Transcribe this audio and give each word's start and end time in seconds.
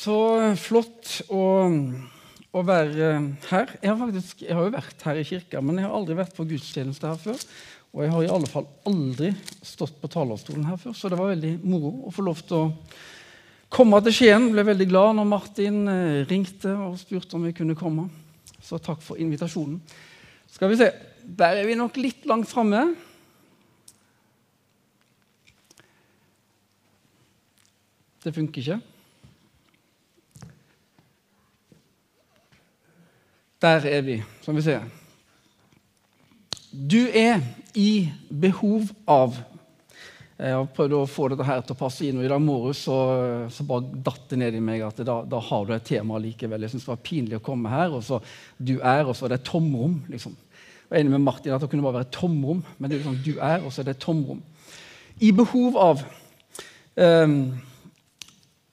Så 0.00 0.16
flott 0.56 1.18
å, 1.28 1.42
å 2.56 2.60
være 2.64 3.08
her. 3.50 3.72
Jeg 3.82 3.90
har, 3.90 3.98
faktisk, 4.00 4.44
jeg 4.46 4.56
har 4.56 4.64
jo 4.64 4.72
vært 4.72 5.02
her 5.04 5.18
i 5.20 5.24
kirka, 5.28 5.60
men 5.60 5.76
jeg 5.76 5.84
har 5.84 5.96
aldri 5.98 6.14
vært 6.16 6.36
på 6.38 6.46
gudstjeneste 6.48 7.10
her 7.10 7.18
før. 7.20 7.42
Og 7.90 8.04
jeg 8.04 8.12
har 8.14 8.24
i 8.24 8.30
alle 8.32 8.48
fall 8.48 8.68
aldri 8.88 9.32
stått 9.66 9.98
på 10.00 10.08
talerstolen 10.08 10.64
her 10.70 10.78
før, 10.80 10.94
så 10.96 11.10
det 11.10 11.18
var 11.18 11.32
veldig 11.34 11.50
moro 11.66 11.90
å 12.08 12.12
få 12.14 12.24
lov 12.24 12.40
til 12.46 12.56
å 12.56 12.70
komme 13.76 13.98
til 14.06 14.14
Skien. 14.16 14.46
Ble 14.54 14.64
veldig 14.70 14.86
glad 14.88 15.18
når 15.18 15.28
Martin 15.28 15.80
eh, 15.90 16.20
ringte 16.30 16.72
og 16.86 16.96
spurte 17.00 17.36
om 17.36 17.44
vi 17.44 17.52
kunne 17.58 17.76
komme. 17.76 18.06
Så 18.64 18.78
takk 18.80 19.02
for 19.04 19.20
invitasjonen. 19.20 19.82
Skal 20.50 20.72
vi 20.72 20.78
se 20.80 20.88
Der 21.20 21.60
er 21.60 21.68
vi 21.68 21.76
nok 21.76 21.98
litt 22.00 22.24
langt 22.30 22.48
framme. 22.48 22.86
Det 28.24 28.32
funker 28.38 28.64
ikke. 28.64 28.80
Der 33.60 33.84
er 33.84 34.00
vi, 34.00 34.22
som 34.40 34.56
vi 34.56 34.62
ser. 34.64 34.86
Du 36.72 37.00
er 37.12 37.42
i 37.76 38.08
behov 38.30 38.88
av 39.04 39.36
Jeg 40.40 40.54
har 40.56 40.68
prøvd 40.72 40.94
å 40.96 41.00
få 41.04 41.26
dette 41.28 41.44
her 41.44 41.60
til 41.60 41.74
å 41.74 41.76
passe 41.76 42.06
inn, 42.06 42.16
og 42.16 42.24
i 42.24 42.30
dag 42.32 42.40
morges 42.40 42.78
så, 42.86 42.94
så, 43.52 43.66
bare 43.68 43.98
datt 44.06 44.30
det 44.30 44.38
ned 44.40 44.56
i 44.56 44.62
meg 44.64 44.80
at 44.86 45.02
da, 45.04 45.18
da 45.28 45.40
har 45.50 45.66
du 45.68 45.74
et 45.74 45.84
tema 45.84 46.16
likevel. 46.16 46.64
Jeg 46.64 46.72
syns 46.72 46.86
det 46.86 46.92
var 46.94 47.02
pinlig 47.04 47.36
å 47.36 47.42
komme 47.44 47.68
her, 47.68 47.92
og 47.92 48.00
så 48.06 48.22
du 48.56 48.78
er, 48.78 49.04
og 49.04 49.12
så 49.18 49.26
er 49.26 49.34
det 49.34 49.42
et 49.42 49.50
tomrom. 49.50 49.98
liksom. 50.08 50.32
Jeg 50.32 50.88
var 50.88 51.02
enig 51.02 51.12
med 51.18 51.26
Martin 51.26 51.52
at 51.52 51.60
det 51.60 51.68
kunne 51.68 51.84
bare 51.84 51.98
være 51.98 52.12
tomrom, 52.16 52.64
men 52.78 52.88
det 52.88 52.96
er 52.96 53.02
liksom 53.02 53.20
du 53.26 53.34
er, 53.36 53.60
og 53.60 53.68
så 53.68 53.82
er 53.82 53.90
det 53.90 53.98
et 53.98 54.04
tomrom. 54.06 54.40
I 55.20 55.34
behov 55.36 55.76
av 55.76 56.04
um, 56.96 57.40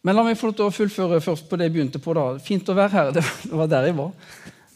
Men 0.08 0.16
la 0.16 0.24
meg 0.24 0.40
få 0.40 0.54
lov 0.54 0.62
til 0.62 0.70
å 0.70 0.78
fullføre 0.78 1.20
først 1.20 1.52
på 1.52 1.60
det 1.60 1.68
jeg 1.68 1.76
begynte 1.76 2.00
på. 2.00 2.16
da. 2.16 2.30
Fint 2.40 2.72
å 2.72 2.78
være 2.78 2.96
her. 2.96 3.12
Det 3.18 3.52
var 3.52 3.68
der 3.76 3.90
jeg 3.90 4.00
var. 4.00 4.16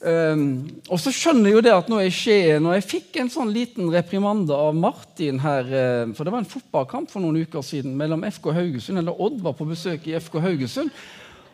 Um, 0.02 0.66
og 0.89 0.97
så 0.97 1.11
skjønner 1.13 1.52
jeg 1.52 1.59
jo 1.59 1.61
det 1.61 1.73
at 1.75 1.89
nå 1.91 1.99
er 2.02 2.07
Skien 2.09 2.66
Og 2.66 2.73
jeg 2.73 2.85
fikk 2.89 3.17
en 3.21 3.27
sånn 3.30 3.52
liten 3.53 3.85
reprimande 3.94 4.55
av 4.58 4.73
Martin 4.73 5.38
her. 5.43 5.67
Uh, 5.69 6.13
for 6.17 6.25
det 6.25 6.33
var 6.33 6.41
en 6.41 6.49
fotballkamp 6.49 7.11
for 7.11 7.21
noen 7.21 7.43
uker 7.45 7.61
siden 7.66 7.93
mellom 7.99 8.25
FK 8.25 8.49
Haugesund 8.55 8.97
eller 8.97 9.21
Odd 9.21 9.38
var 9.45 9.53
på 9.59 9.67
besøk 9.69 10.08
i 10.09 10.16
FK 10.17 10.39
Haugesund. 10.41 10.89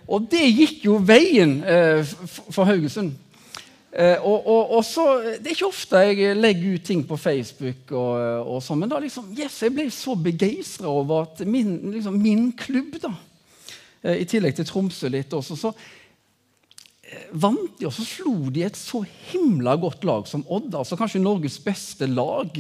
Og 0.08 0.30
det 0.32 0.46
gikk 0.46 0.88
jo 0.88 0.96
veien 1.04 1.58
uh, 1.60 2.08
for 2.48 2.64
Haugesund. 2.70 3.18
Uh, 3.92 4.16
og, 4.24 4.40
og, 4.40 4.74
og, 4.78 4.82
så, 4.88 5.06
Det 5.36 5.52
er 5.52 5.58
ikke 5.58 5.68
ofte 5.74 6.06
jeg 6.08 6.40
legger 6.40 6.80
ut 6.80 6.88
ting 6.88 7.04
på 7.10 7.20
Facebook, 7.20 7.92
og, 7.92 8.48
og 8.48 8.64
sånn, 8.64 8.80
men 8.86 8.96
da 8.96 9.04
liksom, 9.04 9.28
yes, 9.36 9.60
jeg 9.66 9.76
ble 9.76 9.90
så 9.92 10.16
begeistra 10.16 10.88
over 10.88 11.28
at 11.28 11.44
min, 11.44 11.82
liksom, 11.98 12.16
min 12.24 12.48
klubb, 12.56 12.96
da, 13.04 13.12
i 14.16 14.24
tillegg 14.30 14.56
til 14.56 14.68
Tromsø 14.70 15.12
litt 15.12 15.34
også, 15.36 15.60
så 15.60 15.76
vant 17.32 17.80
de, 17.80 17.86
og 17.88 17.94
så 17.96 18.04
slo 18.06 18.50
de 18.54 18.64
et 18.68 18.78
så 18.78 19.04
himla 19.30 19.76
godt 19.80 20.04
lag 20.08 20.28
som 20.28 20.46
Odd. 20.48 20.76
altså 20.76 20.98
Kanskje 21.00 21.22
Norges 21.24 21.60
beste 21.64 22.08
lag. 22.10 22.58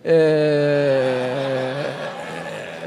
Eh, 0.00 1.84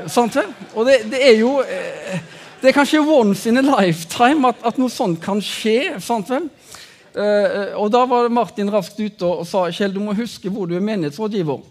sant 0.10 0.36
vel? 0.38 0.50
Og 0.74 0.86
det, 0.90 1.04
det, 1.12 1.20
er 1.22 1.36
jo 1.38 1.60
eh, 1.62 2.18
Det 2.62 2.72
er 2.72 2.78
kanskje 2.78 3.04
once 3.06 3.50
in 3.50 3.62
a 3.62 3.66
lifetime 3.66 4.48
at, 4.50 4.64
at 4.66 4.80
noe 4.82 4.90
sånt 4.90 5.22
kan 5.24 5.42
skje. 5.44 6.00
sant 6.02 6.30
vel? 6.32 6.50
Eh, 7.14 7.74
og 7.78 7.92
da 7.94 8.06
var 8.10 8.32
Martin 8.34 8.72
raskt 8.74 8.98
ute 8.98 9.28
og, 9.28 9.46
sa 9.46 9.68
Kjell, 9.70 9.94
du 9.94 10.02
må 10.02 10.16
huske 10.18 10.50
hvor 10.50 10.66
du 10.70 10.76
er 10.78 10.86
menighetsrådgiver. 10.86 11.62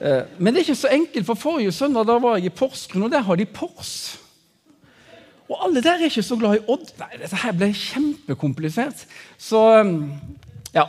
Eh, 0.00 0.22
men 0.38 0.52
det 0.52 0.60
er 0.60 0.64
ikke 0.66 0.82
så 0.82 0.92
enkelt, 0.92 1.26
for 1.28 1.38
forrige 1.38 1.74
søndag 1.74 2.08
da 2.08 2.18
var 2.22 2.38
jeg 2.38 2.50
i 2.50 2.54
Porsgrunn, 2.54 3.06
og 3.06 3.12
der 3.14 3.22
har 3.26 3.38
de 3.38 3.46
Pors. 3.46 4.16
Og 5.46 5.58
alle 5.62 5.82
der 5.82 6.00
er 6.00 6.08
ikke 6.08 6.24
så 6.26 6.36
glad 6.38 6.58
i 6.58 6.64
Odd. 6.66 6.88
Nei, 6.98 7.20
Dette 7.20 7.38
her 7.38 7.54
ble 7.54 7.68
kjempekomplisert. 7.74 9.04
Så 9.38 9.60
um, 9.80 10.00
ja. 10.74 10.88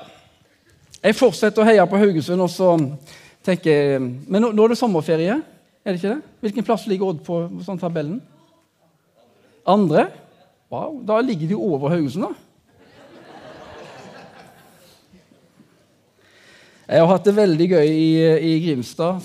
Jeg 1.03 1.15
fortsetter 1.15 1.61
å 1.61 1.67
heie 1.67 1.83
på 1.87 1.99
Haugesund, 2.01 2.41
og 2.41 2.49
så 2.49 2.71
tenker 3.45 3.69
jeg 3.69 3.99
Men 4.01 4.41
nå, 4.43 4.49
nå 4.51 4.65
er 4.65 4.73
det 4.73 4.79
sommerferie, 4.79 5.37
er 5.37 5.93
det 5.93 6.01
ikke 6.01 6.15
det? 6.15 6.33
Hvilken 6.43 6.65
plass 6.67 6.87
ligger 6.89 7.13
Odd 7.13 7.21
på 7.23 7.43
sånn 7.63 7.79
tabellen? 7.79 8.17
Andre? 9.67 10.07
Wow, 10.73 10.97
Da 11.05 11.21
ligger 11.21 11.53
de 11.53 11.55
over 11.55 11.93
Haugesund, 11.93 12.27
da. 12.27 12.43
Jeg 16.87 17.03
har 17.03 17.09
hatt 17.11 17.25
det 17.27 17.33
veldig 17.35 17.65
gøy 17.67 17.89
i, 17.91 18.11
i 18.47 18.51
Grimstad 18.63 19.19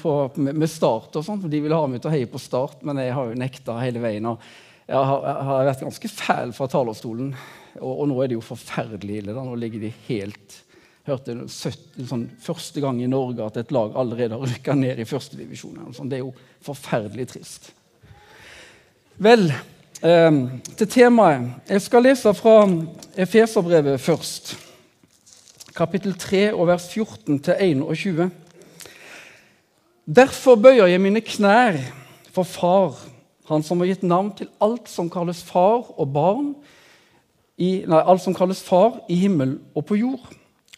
på, 0.00 0.12
med, 0.40 0.56
med 0.56 0.70
Start. 0.72 1.12
og 1.12 1.24
sånt, 1.26 1.44
De 1.44 1.58
ville 1.60 1.76
ha 1.76 1.88
meg 1.88 2.00
til 2.00 2.08
å 2.08 2.12
heie 2.14 2.28
på 2.28 2.40
Start, 2.40 2.78
men 2.88 2.96
jeg 3.04 3.12
har 3.12 3.28
jo 3.28 3.36
nekta 3.36 3.76
hele 3.82 4.00
veien. 4.00 4.30
og 4.32 4.40
jeg 4.88 4.98
har, 4.98 5.24
jeg 5.24 5.46
har, 5.48 5.64
vært 5.68 5.84
ganske 5.86 6.10
fæl 6.10 6.52
fra 6.56 6.66
talerstolen, 6.70 7.32
og, 7.80 7.92
og, 7.92 8.04
nå 8.10 8.18
er 8.20 8.30
det 8.30 8.36
jo 8.36 8.44
forferdelig 8.44 9.22
ille. 9.22 9.34
Da. 9.34 9.44
Nå 9.46 9.54
ligger 9.56 9.80
de 9.82 9.92
helt 10.08 10.58
hørte 11.06 11.34
70, 11.34 12.06
sånn, 12.08 12.26
Første 12.42 12.82
gang 12.82 13.00
i 13.02 13.10
Norge 13.10 13.44
at 13.46 13.58
et 13.60 13.72
lag 13.74 13.94
allerede 13.98 14.38
har 14.38 14.50
rykka 14.54 14.74
ned 14.78 15.00
i 15.02 15.06
førstedivisjon. 15.08 15.80
Det 16.10 16.18
er 16.18 16.24
jo 16.24 16.34
forferdelig 16.62 17.28
trist. 17.32 17.72
Vel, 19.22 19.48
eh, 20.02 20.42
til 20.76 20.88
temaet. 20.88 21.48
Jeg 21.68 21.82
skal 21.82 22.06
lese 22.06 22.34
fra 22.34 22.56
Efeserbrevet 23.16 24.00
først. 24.00 24.54
Kapittel 25.74 26.14
3 26.14 26.52
og 26.54 26.66
vers 26.68 26.88
14 26.92 27.40
21. 27.60 28.30
Derfor 30.06 30.58
bøyer 30.58 30.90
jeg 30.90 31.00
mine 31.00 31.20
knær 31.20 31.78
for 32.32 32.44
Far 32.44 33.11
han 33.50 33.64
som 33.66 33.82
har 33.82 33.90
gitt 33.90 34.04
navn 34.06 34.30
til 34.38 34.50
alt 34.62 34.90
som 34.90 35.10
kalles 35.10 35.42
far 35.44 35.88
og 35.96 36.12
barn, 36.14 36.52
i, 37.60 37.82
nei, 37.86 38.00
alt 38.00 38.22
som 38.24 38.34
kalles 38.34 38.62
far 38.64 39.02
i 39.12 39.16
himmel 39.22 39.58
og 39.76 39.86
på 39.86 39.98
jord. 40.00 40.30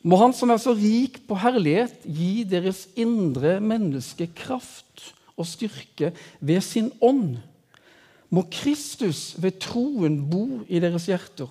Må 0.05 0.19
Han 0.21 0.35
som 0.37 0.51
er 0.53 0.59
så 0.61 0.75
rik 0.77 1.23
på 1.25 1.37
herlighet, 1.41 2.03
gi 2.05 2.45
deres 2.45 2.83
indre 3.01 3.57
menneske 3.65 4.27
kraft 4.37 5.15
og 5.33 5.49
styrke 5.49 6.11
ved 6.45 6.61
sin 6.61 6.91
ånd. 7.01 7.39
Må 8.29 8.45
Kristus 8.53 9.33
ved 9.41 9.57
troen 9.65 10.19
bo 10.29 10.61
i 10.69 10.81
deres 10.83 11.07
hjerter, 11.09 11.49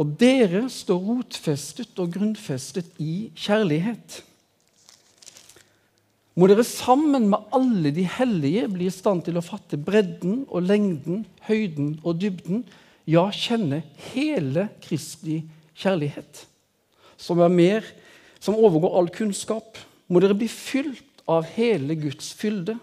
og 0.00 0.16
dere 0.18 0.64
står 0.72 0.98
rotfestet 0.98 1.98
og 2.00 2.10
grunnfestet 2.16 2.90
i 2.98 3.30
kjærlighet. 3.36 4.22
Må 6.40 6.46
dere 6.48 6.64
sammen 6.64 7.26
med 7.28 7.50
alle 7.52 7.90
de 7.92 8.06
hellige 8.08 8.64
bli 8.72 8.86
i 8.88 8.92
stand 8.94 9.26
til 9.26 9.36
å 9.36 9.44
fatte 9.44 9.76
bredden 9.76 10.46
og 10.48 10.64
lengden, 10.64 11.26
høyden 11.44 11.98
og 12.00 12.16
dybden, 12.22 12.62
ja, 13.04 13.26
kjenne 13.28 13.82
hele 14.14 14.70
Kristi 14.80 15.42
kjærlighet, 15.76 16.46
som 17.20 17.42
er 17.44 17.52
mer, 17.52 17.84
som 18.40 18.56
overgår 18.56 18.96
all 18.96 19.10
kunnskap. 19.12 19.76
Må 20.08 20.22
dere 20.24 20.38
bli 20.38 20.48
fylt 20.48 21.20
av 21.28 21.44
hele 21.58 21.98
Guds 22.00 22.32
fylde. 22.32 22.78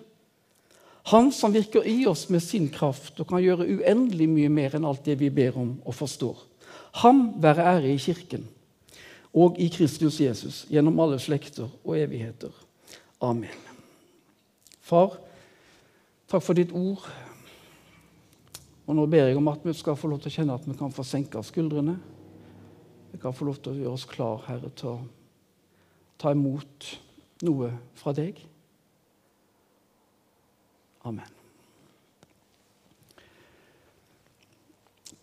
Han 1.09 1.31
som 1.34 1.56
virker 1.56 1.88
i 1.89 2.03
oss 2.06 2.28
med 2.29 2.45
sin 2.45 2.69
kraft 2.69 3.18
og 3.18 3.31
kan 3.31 3.41
gjøre 3.41 3.66
uendelig 3.79 4.29
mye 4.29 4.53
mer 4.53 4.78
enn 4.78 4.85
alt 4.85 5.01
det 5.07 5.18
vi 5.24 5.31
ber 5.34 5.57
om 5.57 5.74
og 5.81 5.97
forstår. 5.97 6.45
Ham 7.01 7.25
være 7.41 7.66
ære 7.74 7.95
i 7.95 7.97
Kirken 8.06 8.45
og 9.34 9.57
i 9.57 9.72
Kristus 9.74 10.22
Jesus 10.22 10.66
gjennom 10.69 11.01
alle 11.01 11.18
slekter 11.24 11.72
og 11.81 11.97
evigheter. 11.97 12.53
Amen. 13.22 13.53
Far, 14.81 15.17
takk 16.29 16.44
for 16.45 16.57
ditt 16.57 16.73
ord. 16.75 17.05
Og 18.88 18.95
Nå 18.95 19.05
ber 19.11 19.28
jeg 19.28 19.39
om 19.39 19.50
at 19.51 19.66
vi 19.66 19.73
skal 19.75 19.97
få 20.00 20.11
lov 20.11 20.22
til 20.23 20.31
å 20.31 20.35
kjenne 20.38 20.55
at 20.55 20.67
vi 20.67 20.78
kan 20.78 20.94
få 20.94 21.03
senka 21.03 21.41
skuldrene. 21.44 21.97
Vi 23.11 23.19
kan 23.19 23.35
få 23.35 23.50
lov 23.50 23.59
til 23.59 23.73
å 23.73 23.81
gjøre 23.81 23.95
oss 23.97 24.06
klar, 24.07 24.45
Herre, 24.47 24.72
til 24.77 24.94
å 24.94 25.00
ta 26.22 26.31
imot 26.35 26.91
noe 27.47 27.72
fra 27.97 28.13
deg. 28.16 28.39
Amen. 31.07 31.37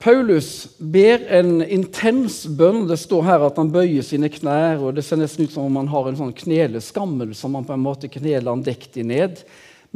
Paulus 0.05 0.69
ber 0.77 1.23
en 1.33 1.63
intens 1.65 2.43
bønn. 2.45 2.83
Det 2.85 2.99
står 3.01 3.23
her 3.25 3.45
at 3.47 3.57
han 3.57 3.71
bøyer 3.73 4.05
sine 4.05 4.29
knær. 4.29 4.83
og 4.85 4.99
Det 4.99 5.05
ser 5.07 5.17
nesten 5.17 5.47
ut 5.47 5.55
som 5.55 5.65
om 5.65 5.79
han 5.81 5.89
har 5.89 6.11
en 6.11 6.19
sånn 6.19 6.35
kneleskammel 6.37 7.31
som 7.33 7.57
han 7.57 7.65
på 7.65 7.73
en 7.73 7.87
måte 7.87 8.11
kneler 8.13 8.53
andektig 8.53 9.07
ned. 9.09 9.41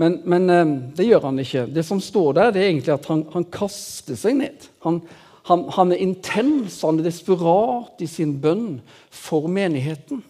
Men, 0.01 0.17
men, 0.25 0.49
eh, 0.49 0.71
det 0.97 1.11
gjør 1.11 1.27
han 1.29 1.43
ikke. 1.43 1.67
Det 1.77 1.85
som 1.85 2.01
står 2.01 2.39
der, 2.39 2.55
det 2.55 2.63
er 2.63 2.71
egentlig 2.71 2.95
at 2.95 3.09
han, 3.11 3.27
han 3.35 3.45
kaster 3.53 4.17
seg 4.17 4.39
ned. 4.39 4.65
Han, 4.87 5.03
han, 5.51 5.67
han, 5.77 5.93
er 5.93 6.01
intens, 6.01 6.81
han 6.87 7.03
er 7.03 7.11
desperat 7.11 8.01
i 8.01 8.09
sin 8.09 8.33
bønn 8.41 8.79
for 9.13 9.51
menigheten. 9.53 10.23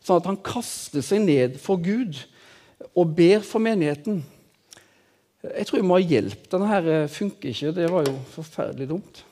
Sånn 0.00 0.22
at 0.22 0.30
han 0.30 0.40
kaster 0.40 1.04
seg 1.04 1.26
ned 1.26 1.60
for 1.60 1.76
Gud 1.84 2.22
og 2.94 3.12
ber 3.18 3.44
for 3.44 3.60
menigheten. 3.60 4.22
Jeg 5.52 5.66
tror 5.66 5.78
jeg 5.78 5.86
må 5.86 5.98
ha 5.98 6.04
hjelp. 6.04 6.46
Denne 6.52 6.70
her 6.70 6.88
eh, 6.92 7.08
funker 7.12 7.52
ikke. 7.52 7.74
Det 7.76 7.90
var 7.92 8.06
jo 8.08 8.14
forferdelig 8.32 8.88
dumt. 8.90 9.22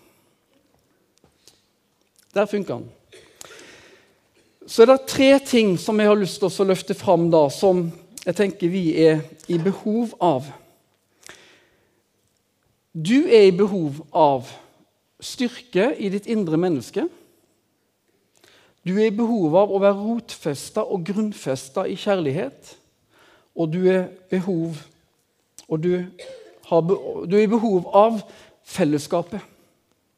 Der 2.34 2.46
funker 2.50 2.78
den. 2.78 2.88
Så 4.66 4.82
er 4.82 4.87
det 4.87 5.06
tre 5.06 5.38
ting 5.44 5.75
som 5.78 6.00
jeg 6.00 6.08
har 6.08 6.19
lyst 6.19 6.40
til 6.40 6.49
å 6.49 6.66
løfte 6.66 6.96
fram, 6.96 7.28
da, 7.31 7.46
som 7.52 7.87
jeg 8.25 8.37
tenker 8.38 8.72
vi 8.72 8.84
er 9.05 9.20
i 9.52 9.58
behov 9.61 10.14
av. 10.20 10.46
du 12.94 13.26
er 13.26 13.49
i 13.49 13.56
behov 13.56 14.05
av 14.14 14.49
styrke 15.19 15.90
i 15.99 16.08
ditt 16.08 16.28
indre 16.31 16.56
menneske. 16.56 17.08
Du 18.87 18.94
er 18.94 19.08
i 19.08 19.17
behov 19.17 19.56
av 19.56 19.72
å 19.72 19.81
være 19.82 19.99
rotfesta 19.99 20.84
og 20.84 21.02
grunnfesta 21.08 21.87
i 21.90 21.96
kjærlighet. 21.99 22.76
Og 23.56 23.72
du 23.72 23.81
er, 23.90 24.08
behov, 24.31 24.78
og 25.74 25.82
du, 25.82 25.90
har, 26.68 26.94
du 27.26 27.34
er 27.34 27.44
i 27.44 27.50
behov 27.50 27.90
av 27.96 28.20
fellesskapet. 28.64 29.42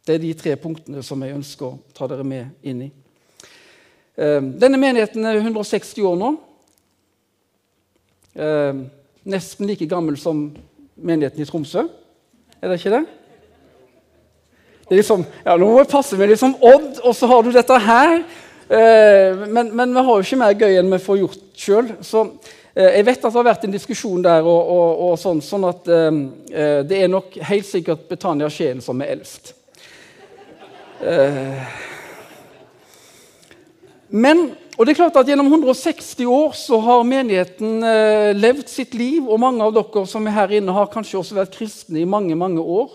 Det 0.06 0.14
er 0.14 0.22
de 0.22 0.34
tre 0.38 0.54
punktene 0.60 1.02
som 1.02 1.22
jeg 1.24 1.34
ønsker 1.34 1.66
å 1.66 1.78
ta 1.96 2.06
dere 2.10 2.26
med 2.26 2.52
inn 2.66 2.84
i. 2.86 2.90
Eh, 4.16 4.38
denne 4.60 4.78
menigheten 4.78 5.24
er 5.26 5.40
160 5.40 6.04
år 6.06 6.18
nå. 6.20 6.32
Eh, 8.36 8.82
nesten 9.26 9.66
like 9.66 9.88
gammel 9.90 10.18
som 10.20 10.50
menigheten 10.94 11.42
i 11.42 11.48
Tromsø. 11.48 11.86
Er 12.60 12.70
det 12.70 12.78
ikke 12.78 12.94
det? 12.98 13.04
Det 14.86 14.94
er 14.94 15.00
liksom, 15.00 15.24
ja, 15.44 15.56
Nå 15.58 15.66
må 15.66 15.80
jeg 15.80 15.90
passe 15.90 16.16
meg 16.18 16.30
liksom 16.30 16.54
Odd, 16.62 17.00
og 17.02 17.16
så 17.16 17.26
har 17.32 17.42
du 17.42 17.50
dette 17.50 17.78
her. 17.88 18.20
Eh, 18.66 19.46
men, 19.48 19.72
men, 19.72 19.94
vi 19.94 20.04
har 20.06 20.12
jo 20.12 20.26
ikke 20.28 20.38
mer 20.44 20.54
gøy 20.54 20.78
enn 20.78 20.92
vi 20.92 21.02
får 21.02 21.18
gjort 21.24 21.42
sjøl. 21.58 21.90
Så 22.06 22.22
jeg 22.76 23.06
vet 23.06 23.22
at 23.24 23.32
det 23.32 23.38
har 23.38 23.46
vært 23.46 23.62
en 23.64 23.72
diskusjon 23.72 24.24
der, 24.24 24.44
og, 24.44 24.70
og, 24.74 24.98
og 25.06 25.14
sånn, 25.20 25.40
sånn 25.40 25.64
at 25.64 25.86
eh, 25.88 26.18
eh 26.52 26.80
det 26.84 26.98
er 27.00 27.08
nok 27.08 27.38
helt 27.48 27.68
sikkert 27.68 28.04
Betania 28.10 28.50
Skien 28.52 28.82
som 28.84 29.00
er 29.00 29.14
eldst. 29.14 29.54
Eh, 31.00 31.64
men 34.12 34.50
og 34.76 34.84
det 34.84 34.92
er 34.92 34.98
klart 34.98 35.16
at 35.16 35.28
Gjennom 35.28 35.48
160 35.48 36.26
år 36.28 36.52
så 36.52 36.76
har 36.84 37.06
menigheten 37.08 37.80
eh, 37.80 38.36
levd 38.36 38.68
sitt 38.68 38.92
liv. 38.92 39.24
Og 39.24 39.40
mange 39.40 39.64
av 39.64 39.72
dere 39.72 40.02
som 40.04 40.26
er 40.28 40.36
her 40.36 40.52
inne, 40.58 40.74
har 40.76 40.90
kanskje 40.92 41.16
også 41.22 41.38
vært 41.38 41.56
kristne 41.56 42.02
i 42.02 42.08
mange 42.08 42.36
mange 42.36 42.60
år. 42.60 42.92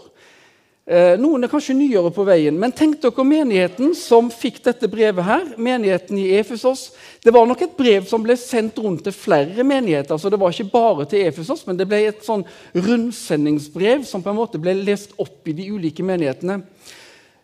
Eh, 0.89 1.13
noen 1.21 1.45
er 1.45 1.49
kanskje 1.51 1.75
nyere 1.77 2.09
på 2.13 2.23
veien. 2.25 2.55
Men 2.57 2.73
tenk 2.73 2.97
dere 3.03 3.25
menigheten 3.27 3.93
som 3.97 4.31
fikk 4.33 4.63
dette 4.65 4.89
brevet 4.89 5.25
her. 5.27 5.43
Menigheten 5.61 6.17
i 6.17 6.31
Efesos. 6.39 6.87
Det 7.21 7.33
var 7.33 7.45
nok 7.45 7.61
et 7.61 7.75
brev 7.77 8.07
som 8.09 8.23
ble 8.25 8.33
sendt 8.39 8.79
rundt 8.81 9.03
til 9.05 9.13
flere 9.13 9.63
menigheter. 9.63 10.17
så 10.17 10.29
Det 10.29 10.39
var 10.39 10.49
ikke 10.49 10.71
bare 10.71 11.05
til 11.05 11.27
Efesos, 11.27 11.67
men 11.67 11.77
det 11.77 11.87
ble 11.87 12.07
et 12.07 12.25
sånn 12.25 12.43
rundsendingsbrev 12.73 14.03
som 14.05 14.23
på 14.23 14.33
en 14.33 14.41
måte 14.41 14.57
ble 14.57 14.73
lest 14.73 15.13
opp 15.17 15.47
i 15.47 15.53
de 15.53 15.69
ulike 15.69 16.03
menighetene. 16.03 16.63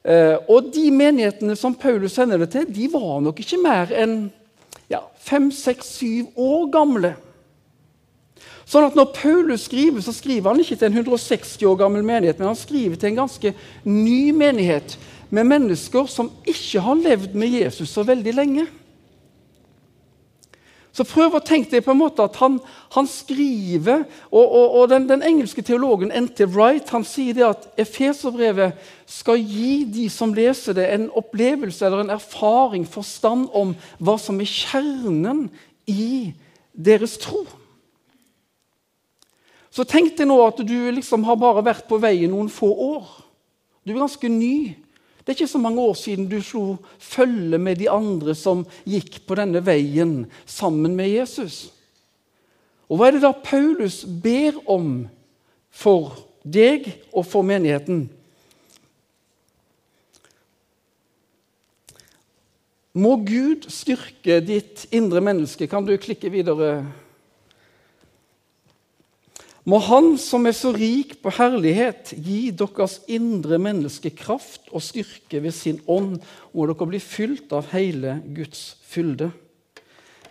Eh, 0.04 0.38
og 0.50 0.74
de 0.74 0.90
menighetene 0.92 1.56
som 1.56 1.76
Paulus 1.76 2.14
sender 2.14 2.40
det 2.40 2.50
til, 2.52 2.66
de 2.66 2.90
var 2.90 3.22
nok 3.22 3.40
ikke 3.40 3.62
mer 3.62 3.94
enn 3.94 4.32
ja, 4.90 5.04
fem, 5.20 5.52
seks, 5.52 6.00
syv 6.00 6.32
år 6.36 6.70
gamle. 6.72 7.14
Sånn 8.68 8.88
at 8.90 8.98
Når 9.00 9.14
Paulus 9.16 9.68
skriver, 9.70 10.04
så 10.04 10.12
skriver 10.12 10.52
han 10.52 10.60
ikke 10.60 10.76
til 10.76 10.90
en 10.90 10.98
160 11.00 11.62
år 11.70 11.78
gammel 11.80 12.04
menighet, 12.04 12.40
men 12.40 12.52
han 12.52 12.60
skriver 12.60 13.00
til 13.00 13.14
en 13.14 13.22
ganske 13.22 13.54
ny 13.88 14.34
menighet 14.36 14.98
med 15.32 15.48
mennesker 15.48 16.10
som 16.12 16.32
ikke 16.48 16.82
har 16.84 17.00
levd 17.00 17.36
med 17.36 17.56
Jesus 17.62 17.94
så 17.96 18.04
veldig 18.08 18.34
lenge. 18.36 18.66
Så 20.98 21.06
prøv 21.06 21.36
å 21.38 21.44
tenke 21.46 21.70
deg 21.76 21.84
på 21.86 21.94
en 21.94 22.00
måte 22.00 22.26
at 22.26 22.40
han, 22.42 22.56
han 22.96 23.06
skriver 23.08 24.02
og, 24.32 24.42
og, 24.42 24.78
og 24.80 24.88
den, 24.90 25.06
den, 25.06 25.22
engelske 25.22 25.62
teologen 25.62 26.10
N.T. 26.10 26.48
Wright 26.56 26.90
han 26.90 27.06
sier 27.06 27.38
det 27.38 27.46
at 27.46 27.68
Efeserbrevet 27.78 28.90
skal 29.06 29.38
gi 29.38 29.84
de 29.94 30.08
som 30.10 30.34
leser 30.34 30.74
det, 30.74 30.88
en 30.90 31.06
opplevelse 31.14 31.86
eller 31.86 32.02
en 32.02 32.16
erfaring, 32.18 32.88
forstand 32.90 33.46
om 33.54 33.76
hva 34.02 34.18
som 34.20 34.42
er 34.42 34.50
kjernen 34.50 35.46
i 35.86 36.34
deres 36.74 37.20
tro. 37.22 37.46
Så 39.78 39.84
tenk 39.86 40.16
deg 40.18 40.26
nå 40.26 40.40
at 40.42 40.58
du 40.66 40.90
liksom 40.90 41.22
har 41.28 41.38
bare 41.38 41.62
vært 41.62 41.86
på 41.86 42.00
veien 42.02 42.32
noen 42.34 42.48
få 42.50 42.72
år. 42.82 43.10
Du 43.86 43.94
er 43.94 44.00
ganske 44.00 44.30
ny. 44.32 44.74
Det 45.22 45.30
er 45.30 45.36
ikke 45.36 45.52
så 45.52 45.62
mange 45.62 45.84
år 45.86 45.94
siden 46.00 46.26
du 46.32 46.40
slo 46.42 46.80
følge 46.98 47.60
med 47.62 47.78
de 47.78 47.86
andre 47.92 48.34
som 48.34 48.64
gikk 48.90 49.20
på 49.30 49.38
denne 49.38 49.62
veien 49.62 50.24
sammen 50.50 50.98
med 50.98 51.12
Jesus. 51.12 51.68
Og 52.90 52.98
Hva 52.98 53.12
er 53.12 53.18
det 53.20 53.24
da 53.28 53.34
Paulus 53.38 54.02
ber 54.08 54.58
om 54.66 55.04
for 55.70 56.24
deg 56.42 56.90
og 57.12 57.28
for 57.30 57.46
menigheten? 57.46 58.08
Må 62.98 63.20
Gud 63.22 63.70
styrke 63.70 64.40
ditt 64.42 64.88
indre 64.90 65.22
menneske. 65.22 65.70
Kan 65.70 65.86
du 65.86 66.00
klikke 66.02 66.34
videre? 66.34 66.88
Må 69.68 69.82
Han 69.84 70.14
som 70.16 70.48
er 70.48 70.56
så 70.56 70.70
rik 70.72 71.18
på 71.20 71.32
herlighet, 71.36 72.14
gi 72.24 72.54
deres 72.56 73.02
indre 73.12 73.58
menneske 73.60 74.14
kraft 74.16 74.70
og 74.72 74.80
styrke 74.80 75.42
ved 75.44 75.52
sin 75.52 75.82
ånd, 75.92 76.22
og 76.54 76.70
dere 76.70 76.88
blir 76.88 77.04
fylt 77.04 77.52
av 77.52 77.68
hele 77.74 78.22
Guds 78.32 78.78
fylde. 78.88 79.28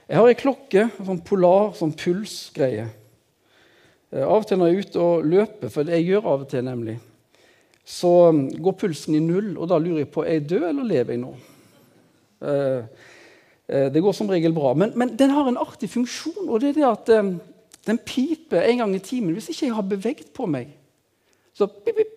Jeg 0.07 0.17
har 0.17 0.31
ei 0.31 0.39
klokke, 0.41 0.87
sånn 1.05 1.21
polar, 1.27 1.75
sånn 1.77 1.93
pulsgreie. 1.99 2.87
Eh, 4.15 4.23
av 4.23 4.39
og 4.39 4.47
til 4.49 4.61
når 4.61 4.71
jeg 4.71 4.79
er 4.79 4.87
ute 4.87 5.03
og 5.05 5.27
løper, 5.29 5.73
for 5.75 5.85
det 5.85 5.99
jeg 5.99 6.07
gjør 6.15 6.31
av 6.33 6.47
og 6.47 6.49
til, 6.55 6.65
nemlig, 6.65 6.95
så 7.85 8.13
mm, 8.33 8.41
går 8.65 8.77
pulsen 8.81 9.19
i 9.19 9.21
null, 9.21 9.51
og 9.59 9.69
da 9.69 9.81
lurer 9.83 10.07
jeg 10.07 10.13
på 10.15 10.25
er 10.25 10.39
jeg 10.39 10.47
død 10.55 10.65
eller 10.71 10.89
lever 10.95 11.13
jeg 11.13 11.23
nå. 11.27 11.35
Eh, 12.41 13.05
eh, 13.69 13.91
det 13.93 14.05
går 14.07 14.17
som 14.17 14.33
regel 14.33 14.57
bra. 14.57 14.73
Men, 14.79 14.97
men 14.97 15.13
den 15.19 15.37
har 15.37 15.53
en 15.53 15.61
artig 15.61 15.93
funksjon, 15.93 16.47
og 16.47 16.65
det 16.65 16.73
er 16.73 16.81
det 16.81 16.89
at 16.89 17.15
den 17.87 17.99
piper 17.99 18.67
en 18.67 18.83
gang 18.83 18.95
i 18.97 19.03
timen 19.03 19.37
hvis 19.37 19.51
ikke 19.53 19.67
jeg 19.67 19.75
har 19.75 19.87
beveget 19.87 20.33
på 20.35 20.47
meg. 20.51 20.73
Så, 21.55 21.67
pip, 21.67 21.97
pip. 21.97 22.15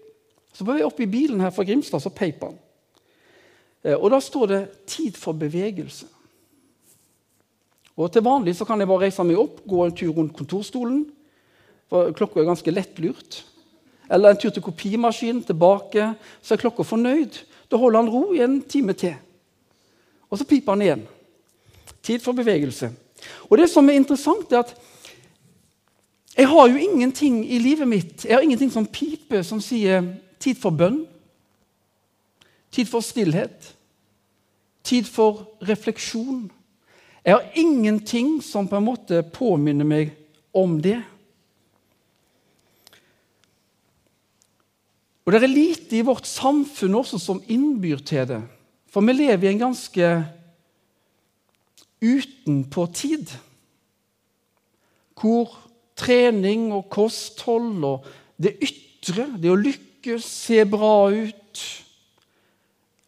så 0.54 0.66
var 0.66 0.80
jeg 0.80 0.88
opp 0.90 1.00
i 1.00 1.10
bilen 1.10 1.42
her 1.44 1.54
fra 1.56 1.64
Grimstad 1.64 2.04
så 2.04 2.12
peip 2.14 2.42
han. 2.44 2.58
Eh, 3.84 3.96
og 3.96 4.10
da 4.12 4.20
står 4.20 4.46
det 4.48 4.62
'tid 4.86 5.18
for 5.18 5.34
bevegelse'. 5.34 6.08
Og 8.00 8.12
Til 8.12 8.24
vanlig 8.24 8.56
så 8.56 8.66
kan 8.66 8.80
jeg 8.80 8.88
bare 8.88 9.00
reise 9.00 9.24
meg 9.24 9.38
opp, 9.38 9.60
gå 9.68 9.86
en 9.86 9.96
tur 9.96 10.14
rundt 10.14 10.34
kontorstolen. 10.34 11.12
for 11.90 12.12
Klokka 12.12 12.40
er 12.40 12.46
ganske 12.46 12.72
lettlurt. 12.72 13.46
Eller 14.10 14.30
en 14.30 14.38
tur 14.38 14.50
til 14.50 14.62
kopimaskinen, 14.62 15.44
tilbake. 15.44 16.14
Så 16.42 16.54
er 16.54 16.58
klokka 16.58 16.84
fornøyd. 16.84 17.46
Da 17.72 17.78
holder 17.78 18.02
han 18.02 18.10
ro 18.10 18.34
i 18.34 18.42
en 18.42 18.62
time 18.62 18.94
til. 18.94 19.16
Og 20.30 20.38
så 20.38 20.46
piper 20.46 20.72
han 20.72 20.82
igjen. 20.82 21.08
Tid 22.04 22.20
for 22.20 22.32
bevegelse. 22.32 22.92
Og 23.50 23.58
Det 23.58 23.70
som 23.70 23.90
er 23.90 23.94
interessant, 23.94 24.52
er 24.52 24.60
at 24.60 24.76
jeg 26.40 26.48
har 26.48 26.70
jo 26.72 26.80
ingenting 26.80 27.42
i 27.52 27.58
livet 27.60 27.88
mitt 27.88 28.24
jeg 28.24 28.38
har 28.38 28.46
ingenting 28.46 28.72
som 28.72 28.88
piper, 28.88 29.44
som 29.44 29.60
sier 29.60 30.06
tid 30.40 30.56
for 30.56 30.72
bønn, 30.72 31.02
tid 32.72 32.88
for 32.88 33.04
stillhet, 33.04 33.74
tid 34.88 35.10
for 35.10 35.50
refleksjon. 35.68 36.46
Jeg 37.26 37.36
har 37.36 37.60
ingenting 37.60 38.38
som 38.46 38.70
på 38.72 38.80
en 38.80 38.88
måte 38.88 39.20
påminner 39.36 39.84
meg 39.84 40.14
om 40.56 40.78
det. 40.80 41.02
Og 45.28 45.34
Det 45.36 45.44
er 45.44 45.52
lite 45.52 46.00
i 46.00 46.06
vårt 46.08 46.26
samfunn 46.26 46.96
også 47.04 47.20
som 47.22 47.44
innbyr 47.52 48.00
til 48.02 48.26
det. 48.32 48.42
For 48.90 49.06
vi 49.06 49.14
lever 49.14 49.46
i 49.46 49.52
en 49.52 49.66
ganske 49.68 50.08
utenpå-tid, 52.02 53.36
hvor 55.20 55.69
trening 56.00 56.70
og 56.76 56.88
kosthold 56.92 57.84
og 57.86 58.10
det 58.40 58.56
ytre, 58.64 59.28
det 59.40 59.52
å 59.52 59.60
lykkes, 59.60 60.26
se 60.26 60.64
bra 60.70 61.10
ut, 61.12 61.64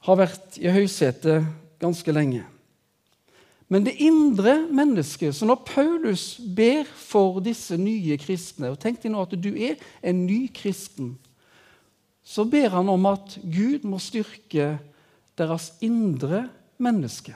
har 0.07 0.17
vært 0.17 0.57
i 0.59 0.71
høysetet 0.73 1.45
ganske 1.81 2.13
lenge. 2.13 2.43
Men 3.71 3.85
det 3.87 3.93
indre 4.03 4.57
mennesket 4.67 5.31
Så 5.31 5.47
når 5.47 5.61
Paulus 5.63 6.25
ber 6.43 6.83
for 6.83 7.39
disse 7.39 7.77
nye 7.79 8.17
kristne 8.19 8.73
og 8.73 8.81
Tenk 8.81 8.99
deg 8.99 9.13
nå 9.13 9.21
at 9.23 9.35
du 9.39 9.53
er 9.53 9.79
en 10.03 10.25
ny 10.25 10.49
kristen. 10.51 11.13
Så 12.23 12.43
ber 12.49 12.73
han 12.75 12.89
om 12.91 13.07
at 13.07 13.37
Gud 13.39 13.87
må 13.87 14.01
styrke 14.03 14.75
deres 15.39 15.71
indre 15.81 16.49
menneske. 16.81 17.33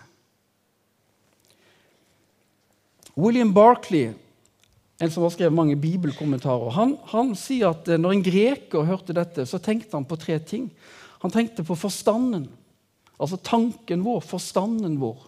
William 3.16 3.54
Barkley 3.56 4.12
en 5.00 5.12
som 5.12 5.26
har 5.26 5.34
skrevet 5.34 5.56
mange 5.56 5.76
bibelkommentarer. 5.80 6.72
Han, 6.78 6.96
han, 7.12 7.34
sier 7.40 7.74
at 7.74 7.90
eh, 7.92 8.00
når 8.00 8.16
en 8.16 8.26
greker 8.26 8.88
hørte 8.88 9.16
dette, 9.16 9.48
så 9.48 9.60
tenkte 9.60 9.98
han 9.98 10.08
på 10.08 10.18
tre 10.20 10.38
ting. 10.40 10.70
Han 11.24 11.34
tenkte 11.34 11.66
på 11.68 11.76
forstanden, 11.80 12.48
altså 13.20 13.40
tanken 13.44 14.06
vår, 14.06 14.24
forstanden 14.24 14.98
vår. 15.02 15.28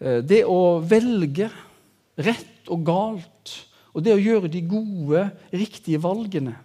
Eh, 0.00 0.20
det 0.24 0.44
å 0.48 0.78
velge 0.80 1.50
rett 2.16 2.72
og 2.72 2.86
galt, 2.88 3.56
og 3.92 4.04
det 4.04 4.16
å 4.16 4.20
gjøre 4.20 4.52
de 4.52 4.64
gode, 4.64 5.28
riktige 5.52 6.00
valgene. 6.00 6.56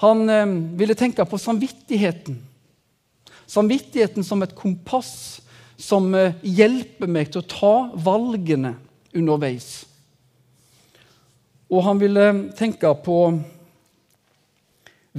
Han 0.00 0.28
eh, 0.32 0.58
ville 0.80 0.96
tenke 0.96 1.28
på 1.28 1.40
samvittigheten. 1.44 2.40
Samvittigheten 3.44 4.24
som 4.24 4.40
et 4.40 4.56
kompass 4.56 5.42
som 5.76 6.06
hjelper 6.40 7.10
meg 7.10 7.34
til 7.34 7.42
å 7.42 7.48
ta 7.50 7.74
valgene 8.00 8.78
underveis. 9.12 9.82
Og 11.74 11.82
han 11.82 11.98
ville 11.98 12.24
tenke 12.54 12.92
på 13.02 13.18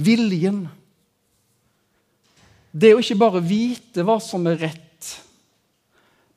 viljen. 0.00 0.62
Det 2.72 2.94
å 2.94 3.02
ikke 3.02 3.18
bare 3.20 3.44
vite 3.44 4.04
hva 4.04 4.16
som 4.24 4.46
er 4.48 4.58
rett, 4.64 5.10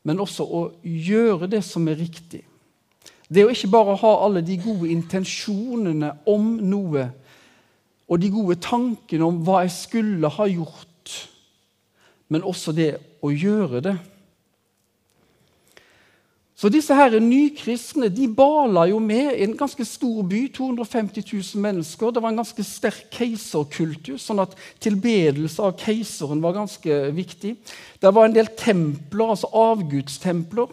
men 0.04 0.20
også 0.20 0.44
å 0.44 0.62
gjøre 0.84 1.48
det 1.52 1.62
som 1.68 1.88
er 1.92 2.00
riktig. 2.00 2.44
Det 3.30 3.46
å 3.46 3.52
ikke 3.54 3.72
bare 3.72 3.96
ha 4.02 4.14
alle 4.26 4.42
de 4.44 4.58
gode 4.60 4.90
intensjonene 4.92 6.16
om 6.28 6.56
noe 6.66 7.10
og 8.10 8.18
de 8.20 8.32
gode 8.34 8.58
tankene 8.64 9.28
om 9.28 9.44
hva 9.46 9.62
jeg 9.68 9.76
skulle 9.76 10.32
ha 10.34 10.48
gjort, 10.50 11.12
men 12.28 12.46
også 12.48 12.74
det 12.74 12.96
å 13.22 13.30
gjøre 13.30 13.84
det. 13.86 13.96
Så 16.60 16.68
disse 16.68 16.92
her 16.92 17.14
nykristne 17.24 18.10
de 18.12 18.26
bala 18.36 18.84
jo 18.90 18.98
med 19.00 19.30
i 19.32 19.46
en 19.46 19.56
ganske 19.56 19.86
stor 19.88 20.26
by, 20.28 20.42
250 20.52 21.24
000 21.56 21.62
mennesker. 21.64 22.12
Det 22.12 22.20
var 22.20 22.34
en 22.34 22.42
ganske 22.42 22.66
sterk 22.68 23.06
keiserkultus, 23.16 24.26
sånn 24.28 24.42
at 24.44 24.58
tilbedelse 24.84 25.64
av 25.64 25.78
keiseren 25.80 26.44
var 26.44 26.58
ganske 26.58 26.98
viktig. 27.16 27.54
Det 28.04 28.12
var 28.12 28.28
en 28.28 28.36
del 28.36 28.52
templer, 28.60 29.32
altså 29.32 29.48
avgudstempler. 29.56 30.68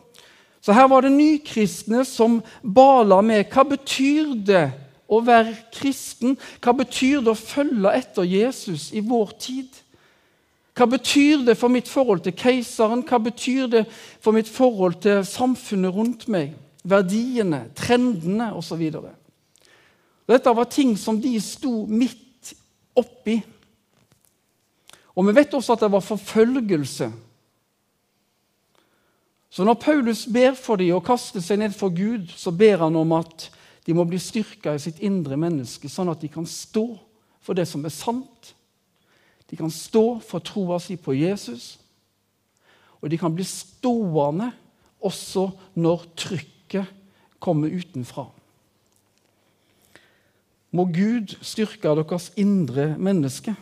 Så 0.58 0.74
her 0.74 0.90
var 0.90 1.06
det 1.06 1.14
nykristne 1.14 2.02
som 2.02 2.40
bala 2.62 3.20
med 3.22 3.46
hva 3.54 3.62
betyr 3.70 4.34
det 4.42 4.64
å 5.06 5.20
være 5.22 5.54
kristen? 5.70 6.34
Hva 6.58 6.74
betyr 6.82 7.22
det 7.22 7.30
å 7.30 7.38
følge 7.38 7.94
etter 7.94 8.26
Jesus 8.26 8.90
i 8.90 9.04
vår 9.06 9.36
tid? 9.38 9.70
Hva 10.76 10.84
betyr 10.92 11.46
det 11.46 11.56
for 11.56 11.72
mitt 11.72 11.88
forhold 11.88 12.20
til 12.26 12.34
keiseren? 12.36 13.04
Hva 13.08 13.18
betyr 13.24 13.68
det 13.72 13.84
for 14.20 14.36
mitt 14.36 14.48
forhold 14.48 14.98
til 15.06 15.22
samfunnet 15.24 15.94
rundt 15.94 16.26
meg? 16.28 16.52
Verdiene, 16.86 17.64
trendene 17.74 18.50
osv. 18.54 18.82
Dette 20.28 20.52
var 20.58 20.68
ting 20.70 20.92
som 21.00 21.20
de 21.22 21.32
sto 21.40 21.86
midt 21.88 22.52
oppi. 22.96 23.38
Og 25.16 25.24
vi 25.24 25.34
vet 25.38 25.56
også 25.56 25.74
at 25.74 25.86
det 25.86 25.92
var 25.94 26.04
forfølgelse. 26.04 27.08
Så 29.48 29.64
når 29.64 29.78
Paulus 29.80 30.26
ber 30.28 30.52
for 30.60 30.76
dem 30.76 30.92
og 30.98 31.06
kaster 31.06 31.40
seg 31.40 31.62
ned 31.62 31.72
for 31.72 31.88
Gud, 31.88 32.28
så 32.36 32.52
ber 32.52 32.84
han 32.84 33.00
om 33.00 33.16
at 33.16 33.48
de 33.86 33.94
må 33.96 34.04
bli 34.04 34.20
styrka 34.20 34.74
i 34.76 34.82
sitt 34.82 35.00
indre 35.00 35.38
menneske, 35.40 35.88
sånn 35.88 36.10
at 36.12 36.20
de 36.20 36.28
kan 36.28 36.44
stå 36.44 36.84
for 37.40 37.56
det 37.56 37.64
som 37.70 37.86
er 37.86 37.94
sant, 37.94 38.52
de 39.50 39.58
kan 39.58 39.70
stå 39.70 40.18
for 40.26 40.42
troa 40.42 40.78
si 40.82 40.96
på 40.98 41.14
Jesus, 41.14 41.76
og 43.00 43.10
de 43.12 43.18
kan 43.20 43.34
bli 43.34 43.44
stående 43.46 44.50
også 45.04 45.48
når 45.78 46.06
trykket 46.18 46.90
kommer 47.42 47.70
utenfra. 47.70 48.26
Må 50.74 50.88
Gud 50.90 51.36
styrke 51.46 51.94
deres 51.94 52.32
indre 52.40 52.94
menneske. 52.98 53.54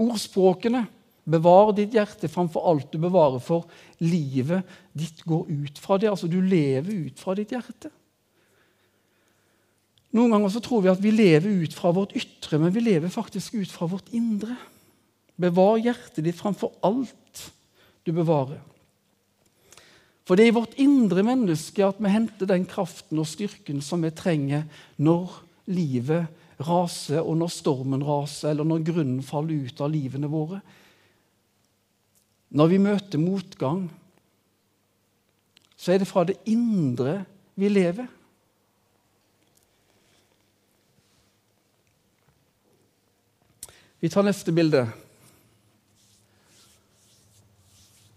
Ordspråkene 0.00 0.86
Bevar 1.28 1.74
ditt 1.76 1.92
hjerte 1.92 2.28
framfor 2.32 2.64
alt 2.70 2.92
du 2.92 2.96
bevarer, 3.02 3.40
for 3.42 3.68
livet 4.00 4.64
ditt 4.96 5.20
går 5.28 5.50
ut 5.50 5.80
fra 5.80 5.98
det. 6.00 6.08
Altså, 6.08 6.28
du 6.30 6.40
lever 6.40 7.08
ut 7.08 7.20
fra 7.20 7.34
ditt 7.36 7.52
hjerte. 7.52 7.90
Noen 10.16 10.32
ganger 10.32 10.54
så 10.54 10.62
tror 10.64 10.86
vi 10.86 10.92
at 10.92 11.02
vi 11.04 11.12
lever 11.12 11.66
ut 11.66 11.74
fra 11.76 11.92
vårt 11.92 12.14
ytre, 12.16 12.60
men 12.62 12.72
vi 12.72 12.80
lever 12.80 13.12
faktisk 13.12 13.58
ut 13.60 13.68
fra 13.68 13.90
vårt 13.90 14.08
indre. 14.16 14.56
Bevar 15.38 15.78
hjertet 15.78 16.24
ditt 16.26 16.38
framfor 16.38 16.74
alt 16.86 17.44
du 18.06 18.10
bevarer. 18.12 18.58
For 20.26 20.36
det 20.36 20.44
er 20.44 20.50
i 20.52 20.58
vårt 20.58 20.74
indre 20.82 21.22
menneske 21.24 21.86
at 21.86 22.00
vi 22.02 22.10
henter 22.12 22.50
den 22.50 22.66
kraften 22.68 23.20
og 23.22 23.28
styrken 23.30 23.80
som 23.84 24.02
vi 24.04 24.10
trenger 24.12 24.66
når 25.00 25.38
livet 25.72 26.26
raser, 26.58 27.22
og 27.22 27.38
når 27.38 27.52
stormen 27.54 28.02
raser, 28.04 28.50
eller 28.50 28.66
når 28.66 28.84
grunnen 28.90 29.22
faller 29.24 29.68
ut 29.68 29.80
av 29.80 29.92
livene 29.92 30.28
våre. 30.28 30.60
Når 32.50 32.70
vi 32.72 32.82
møter 32.82 33.22
motgang, 33.22 33.86
så 35.78 35.94
er 35.94 36.02
det 36.02 36.10
fra 36.10 36.24
det 36.26 36.38
indre 36.50 37.22
vi 37.58 37.70
lever. 37.70 38.08
Vi 43.98 44.10
tar 44.10 44.26
neste 44.26 44.54
bilde. 44.54 44.84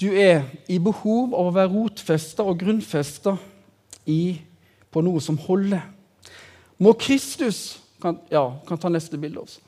Du 0.01 0.07
er 0.09 0.47
i 0.65 0.79
behov 0.81 1.35
av 1.37 1.51
å 1.51 1.53
være 1.53 1.69
rotfesta 1.75 2.41
og 2.47 2.57
grunnfesta 2.63 3.35
på 4.91 5.03
noe 5.05 5.21
som 5.21 5.37
holder. 5.37 5.83
Må 6.81 6.95
Kristus 6.97 7.77
kan, 8.01 8.17
ja, 8.33 8.47
kan 8.65 8.81
ta 8.81 8.89
neste 8.89 9.19
bilde 9.21 9.43
også. 9.43 9.61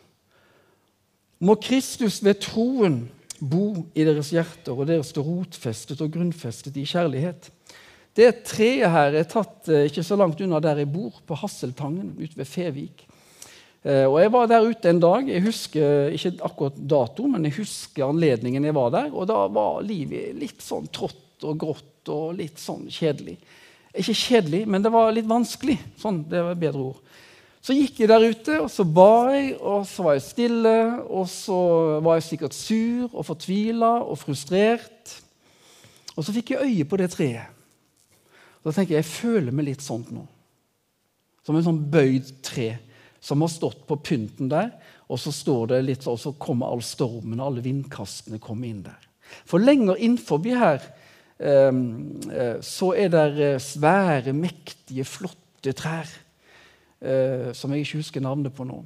Må 1.44 1.54
Kristus 1.62 2.18
ved 2.26 2.40
troen 2.42 3.04
bo 3.38 3.84
i 3.94 4.06
deres 4.08 4.32
hjerter, 4.34 4.74
og 4.74 4.88
dere 4.90 5.06
står 5.06 5.28
rotfestet 5.28 6.02
og 6.02 6.14
grunnfestet 6.16 6.80
i 6.80 6.88
kjærlighet. 6.88 7.52
Det 8.16 8.30
treet 8.48 8.90
her 8.94 9.18
er 9.20 9.30
tatt 9.30 9.70
eh, 9.70 9.88
ikke 9.90 10.06
så 10.06 10.18
langt 10.18 10.42
unna 10.42 10.62
der 10.64 10.82
jeg 10.82 10.92
bor, 10.94 11.18
på 11.28 11.38
Hasseltangen 11.42 12.14
ute 12.18 12.38
ved 12.40 12.50
Fevik. 12.50 13.06
Eh, 13.84 14.06
og 14.08 14.22
Jeg 14.22 14.32
var 14.32 14.48
der 14.48 14.64
ute 14.64 14.90
en 14.90 15.02
dag. 15.04 15.28
Jeg 15.28 15.44
husker 15.44 16.14
ikke 16.16 16.38
akkurat 16.48 16.78
dato, 16.78 17.28
men 17.28 17.44
jeg 17.50 17.58
husker 17.60 18.08
anledningen 18.08 18.64
jeg 18.64 18.76
var 18.76 18.94
der. 18.96 19.10
Og 19.12 19.28
da 19.28 19.44
var 19.52 19.84
livet 19.84 20.38
litt 20.40 20.64
sånn 20.64 20.88
trått 20.88 21.44
og 21.44 21.60
grått 21.60 22.12
og 22.14 22.38
litt 22.40 22.62
sånn 22.62 22.88
kjedelig. 22.88 23.36
Ikke 23.94 24.16
kjedelig, 24.16 24.64
men 24.72 24.84
det 24.84 24.92
var 24.94 25.12
litt 25.14 25.28
vanskelig. 25.28 25.76
Sånn, 26.00 26.24
det 26.32 26.42
var 26.42 26.56
et 26.56 26.62
bedre 26.64 26.94
ord. 26.94 27.02
Så 27.64 27.76
gikk 27.76 28.02
jeg 28.02 28.10
der 28.12 28.24
ute, 28.24 28.56
og 28.60 28.70
så 28.72 28.84
ba 28.84 29.32
jeg, 29.32 29.54
og 29.60 29.86
så 29.88 30.04
var 30.04 30.18
jeg 30.18 30.26
stille. 30.26 30.78
Og 31.08 31.28
så 31.32 31.60
var 32.04 32.18
jeg 32.18 32.28
sikkert 32.32 32.56
sur 32.56 33.12
og 33.12 33.28
fortvila 33.28 33.92
og 34.04 34.20
frustrert. 34.20 35.14
Og 36.16 36.24
så 36.24 36.36
fikk 36.36 36.54
jeg 36.54 36.72
øye 36.72 36.88
på 36.88 37.00
det 37.00 37.12
treet. 37.12 37.52
Og 38.64 38.72
da 38.72 38.78
tenker 38.78 38.96
jeg 38.96 39.04
jeg 39.04 39.12
føler 39.12 39.56
meg 39.56 39.68
litt 39.68 39.84
sånn 39.84 40.04
nå. 40.12 40.24
Som 41.44 41.60
en 41.60 41.66
sånn 41.66 41.84
bøyd 41.92 42.30
tre 42.46 42.70
som 43.24 43.44
har 43.44 43.52
stått 43.52 43.86
på 43.88 43.98
pynten 44.04 44.52
der. 44.52 44.74
Og 45.08 45.20
så 45.22 45.32
står 45.36 45.74
det 45.74 45.84
litt, 45.88 46.08
og 46.12 46.20
så 46.20 46.34
kommer 46.40 46.74
all 46.74 46.84
stormen 46.84 47.40
og 47.40 47.52
alle 47.52 47.64
vindkastene 47.66 48.42
kommer 48.44 48.70
inn 48.70 48.84
der. 48.86 49.10
For 49.48 49.64
lenger 49.64 49.98
innenfor 49.98 50.44
her 50.46 50.84
ehm, 51.40 52.20
eh, 52.30 52.58
så 52.62 52.94
er 53.00 53.14
det 53.14 53.28
eh, 53.40 53.62
svære, 53.62 54.34
mektige, 54.36 55.08
flotte 55.08 55.74
trær. 55.78 56.10
Eh, 57.04 57.52
som 57.56 57.72
jeg 57.74 57.84
ikke 57.84 58.04
husker 58.04 58.24
navnet 58.24 58.54
på 58.56 58.68
nå. 58.68 58.84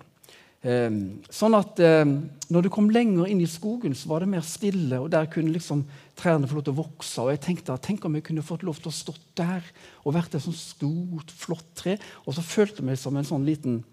Ehm, 0.65 1.19
sånn 1.29 1.53
at 1.57 1.81
ehm, 1.83 2.15
når 2.49 2.65
du 2.65 2.69
kom 2.73 2.89
lenger 2.89 3.29
inn 3.29 3.43
i 3.43 3.49
skogen, 3.49 3.93
så 3.95 4.09
var 4.09 4.23
det 4.23 4.31
mer 4.31 4.45
stille. 4.45 5.01
og 5.01 5.11
Der 5.13 5.29
kunne 5.29 5.53
liksom 5.53 5.83
trærne 6.17 6.49
få 6.49 6.57
lov 6.57 6.65
til 6.65 6.77
å 6.77 6.81
vokse. 6.81 7.21
og 7.21 7.33
jeg 7.33 7.43
tenkte 7.45 7.77
Tenk 7.81 8.05
om 8.05 8.17
jeg 8.17 8.25
kunne 8.29 8.45
fått 8.45 8.65
lov 8.65 8.81
til 8.81 8.89
å 8.89 8.97
stå 8.97 9.13
der 9.37 9.61
og 10.03 10.15
vært 10.17 10.35
et 10.35 10.43
sånt 10.43 10.57
stort, 10.57 11.31
flott 11.31 11.69
tre. 11.75 11.97
Og 12.25 12.33
så 12.33 12.41
følte 12.41 12.81
jeg 12.81 12.89
meg 12.89 12.97
som 12.97 13.17
en 13.17 13.27
sånn 13.27 13.45
liten 13.45 13.83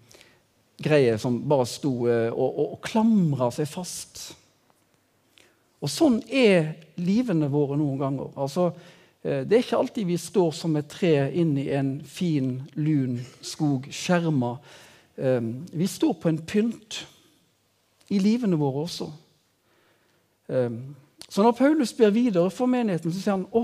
greie 0.81 1.17
som 1.21 1.37
bare 1.47 1.67
sto 1.69 1.93
eh, 2.09 2.31
og, 2.31 2.49
og, 2.49 2.73
og 2.75 2.81
klamra 2.85 3.49
seg 3.53 3.69
fast. 3.69 4.25
Og 5.83 5.91
sånn 5.91 6.19
er 6.27 6.73
livene 6.99 7.49
våre 7.51 7.77
noen 7.79 7.99
ganger. 8.01 8.31
Altså, 8.39 8.69
eh, 9.23 9.43
det 9.47 9.57
er 9.57 9.65
ikke 9.65 9.79
alltid 9.79 10.09
vi 10.09 10.19
står 10.19 10.51
som 10.57 10.75
et 10.79 10.89
tre 10.91 11.13
inni 11.31 11.67
en 11.75 11.97
fin, 12.01 12.57
lun 12.75 13.19
skog, 13.45 13.87
skjerma. 13.93 14.55
Eh, 15.15 15.41
vi 15.71 15.87
står 15.91 16.17
på 16.19 16.31
en 16.31 16.41
pynt 16.43 17.03
i 18.11 18.19
livene 18.21 18.59
våre 18.59 18.85
også. 18.85 19.07
Så 20.45 21.41
når 21.41 21.55
Paulus 21.57 21.89
ber 21.97 22.11
videre 22.13 22.51
for 22.53 22.69
menigheten, 22.69 23.09
så 23.09 23.17
sier 23.17 23.33
han 23.33 23.47
å, 23.49 23.63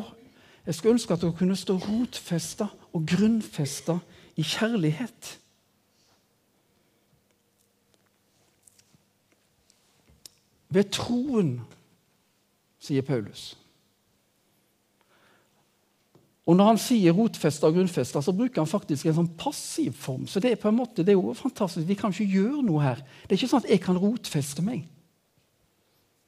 jeg 0.66 0.74
skulle 0.74 0.96
ønske 0.96 1.14
at 1.14 1.22
dere 1.22 1.38
kunne 1.38 1.58
stå 1.60 1.76
rotfesta 1.78 2.72
og 2.90 3.06
grunnfesta 3.12 4.00
i 4.42 4.46
kjærlighet. 4.50 5.36
Ved 10.72 10.92
troen, 10.96 11.60
sier 12.82 13.04
Paulus. 13.06 13.52
Og 16.50 16.58
Når 16.58 16.68
han 16.72 16.80
sier 16.82 17.14
rotfesta 17.16 17.70
og 17.70 17.78
grunnfesta, 17.78 18.22
så 18.24 18.34
bruker 18.34 18.64
han 18.64 18.70
faktisk 18.70 19.06
en 19.08 19.20
sånn 19.20 19.30
passiv 19.40 19.94
form. 19.96 20.26
Så 20.28 20.42
det 20.42 20.52
er 20.52 20.60
på 20.60 20.72
en 20.72 20.80
måte, 20.80 21.06
det 21.06 21.14
er 21.14 21.20
jo 21.20 21.36
fantastisk. 21.38 21.86
Vi 21.88 21.96
kan 22.00 22.12
ikke 22.12 22.34
gjøre 22.34 22.64
noe 22.66 22.82
her. 22.82 23.04
Det 23.24 23.36
er 23.36 23.40
ikke 23.40 23.52
sånn 23.54 23.64
at 23.64 23.70
jeg 23.72 23.84
kan 23.86 24.00
rotfeste 24.02 24.66
meg 24.66 24.88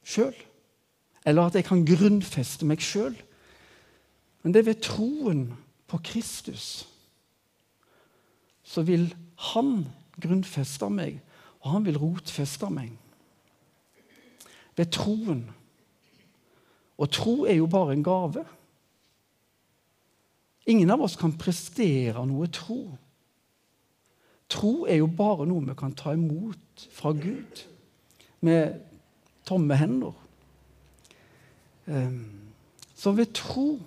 sjøl. 0.06 0.36
Eller 1.26 1.50
at 1.50 1.58
jeg 1.58 1.66
kan 1.66 1.84
grunnfeste 1.88 2.68
meg 2.68 2.84
sjøl. 2.84 3.16
Men 4.44 4.54
det 4.54 4.62
er 4.62 4.70
ved 4.70 4.82
troen 4.86 5.46
på 5.90 6.00
Kristus 6.04 6.84
så 8.64 8.82
vil 8.88 9.10
han 9.52 9.84
grunnfeste 10.16 10.88
meg, 10.88 11.18
og 11.60 11.74
han 11.74 11.84
vil 11.84 11.98
rotfeste 12.00 12.70
meg 12.72 12.94
ved 14.76 14.90
troen. 14.94 15.44
Og 16.98 17.10
tro 17.10 17.44
er 17.44 17.58
jo 17.58 17.66
bare 17.66 17.92
en 17.92 18.04
gave. 18.04 18.44
Ingen 20.66 20.90
av 20.90 21.02
oss 21.04 21.16
kan 21.20 21.34
prestere 21.38 22.22
noe 22.26 22.48
tro. 22.52 22.80
Tro 24.48 24.84
er 24.88 25.00
jo 25.00 25.08
bare 25.10 25.46
noe 25.48 25.64
vi 25.66 25.76
kan 25.78 25.94
ta 25.96 26.14
imot 26.16 26.88
fra 26.94 27.12
Gud. 27.12 27.68
med 28.44 28.74
tomme 29.48 29.76
hender. 29.76 30.12
Ehm, 31.88 32.52
så 32.94 33.12
ved 33.12 33.32
tro 33.32 33.78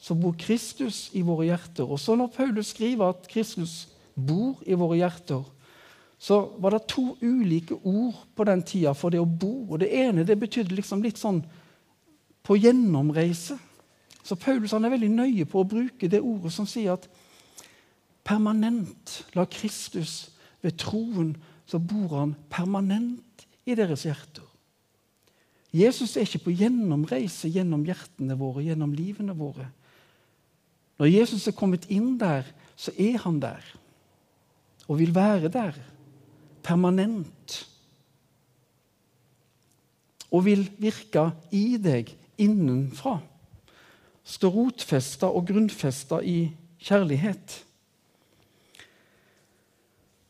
så 0.00 0.16
bor 0.16 0.34
Kristus 0.38 1.10
i 1.12 1.20
våre 1.24 1.46
hjerter. 1.50 1.84
Og 1.84 2.00
så 2.00 2.16
når 2.16 2.32
Paulus 2.34 2.72
skriver 2.72 3.12
at 3.12 3.28
Kristus 3.28 3.88
bor 4.16 4.60
i 4.66 4.76
våre 4.76 4.96
hjerter, 4.96 5.44
så 6.20 6.40
var 6.60 6.74
det 6.74 6.84
to 6.92 7.14
ulike 7.22 7.78
ord 7.80 8.18
på 8.36 8.44
den 8.44 8.60
tida 8.62 8.92
for 8.92 9.12
det 9.12 9.22
å 9.22 9.24
bo. 9.24 9.64
Og 9.72 9.80
Det 9.80 9.88
ene 9.88 10.26
det 10.28 10.36
betydde 10.36 10.76
liksom 10.76 11.00
litt 11.02 11.16
sånn 11.16 11.40
på 12.44 12.58
gjennomreise. 12.60 13.56
Så 14.20 14.36
Paulus 14.36 14.74
er 14.76 14.92
veldig 14.92 15.08
nøye 15.14 15.46
på 15.48 15.62
å 15.62 15.68
bruke 15.68 16.10
det 16.12 16.20
ordet 16.20 16.52
som 16.52 16.68
sier 16.68 16.92
at 16.92 17.06
permanent 18.20 19.14
la 19.32 19.46
Kristus 19.48 20.34
ved 20.60 20.76
troen, 20.76 21.32
så 21.64 21.80
bor 21.80 22.12
han 22.18 22.34
permanent 22.52 23.46
i 23.64 23.74
deres 23.78 24.04
hjerter. 24.04 24.44
Jesus 25.72 26.18
er 26.18 26.26
ikke 26.26 26.50
på 26.50 26.56
gjennomreise 26.58 27.48
gjennom 27.48 27.86
hjertene 27.86 28.36
våre, 28.36 28.66
gjennom 28.66 28.92
livene 28.92 29.32
våre. 29.38 29.70
Når 31.00 31.14
Jesus 31.14 31.46
er 31.48 31.56
kommet 31.56 31.86
inn 31.88 32.18
der, 32.20 32.44
så 32.76 32.92
er 32.98 33.16
han 33.24 33.40
der 33.40 33.64
og 34.90 34.98
vil 34.98 35.14
være 35.14 35.48
der 35.54 35.76
permanent. 36.62 37.56
Og 40.30 40.44
vil 40.46 40.68
virke 40.78 41.30
i 41.52 41.76
deg 41.82 42.12
innenfra. 42.40 43.18
Stå 44.24 44.50
rotfesta 44.54 45.30
og 45.32 45.48
grunnfesta 45.48 46.20
i 46.22 46.52
kjærlighet. 46.80 47.64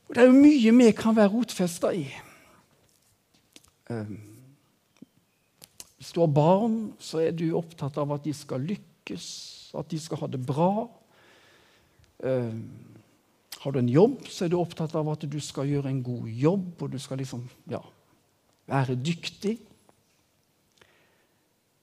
Og 0.08 0.14
Det 0.14 0.22
er 0.22 0.26
jo 0.26 0.40
mye 0.42 0.72
vi 0.74 0.90
kan 0.96 1.16
være 1.16 1.30
rotfesta 1.30 1.92
i. 1.94 2.08
Ehm, 3.90 4.18
hvis 5.96 6.12
du 6.12 6.20
har 6.20 6.32
barn, 6.34 6.94
så 6.98 7.20
er 7.22 7.30
du 7.30 7.52
opptatt 7.54 7.98
av 8.00 8.10
at 8.16 8.24
de 8.24 8.32
skal 8.34 8.64
lykkes, 8.64 9.26
at 9.78 9.90
de 9.90 10.00
skal 10.00 10.18
ha 10.22 10.26
det 10.26 10.40
bra. 10.46 10.88
Har 13.60 13.72
du 13.72 13.78
en 13.78 13.88
jobb, 13.92 14.22
så 14.32 14.46
er 14.46 14.52
du 14.52 14.56
opptatt 14.56 14.94
av 14.96 15.08
at 15.12 15.26
du 15.28 15.36
skal 15.44 15.68
gjøre 15.68 15.90
en 15.90 16.02
god 16.04 16.28
jobb, 16.32 16.68
og 16.80 16.94
du 16.94 16.98
skal 17.00 17.20
liksom, 17.20 17.42
ja, 17.68 17.82
være 18.70 18.96
dyktig. 18.96 19.58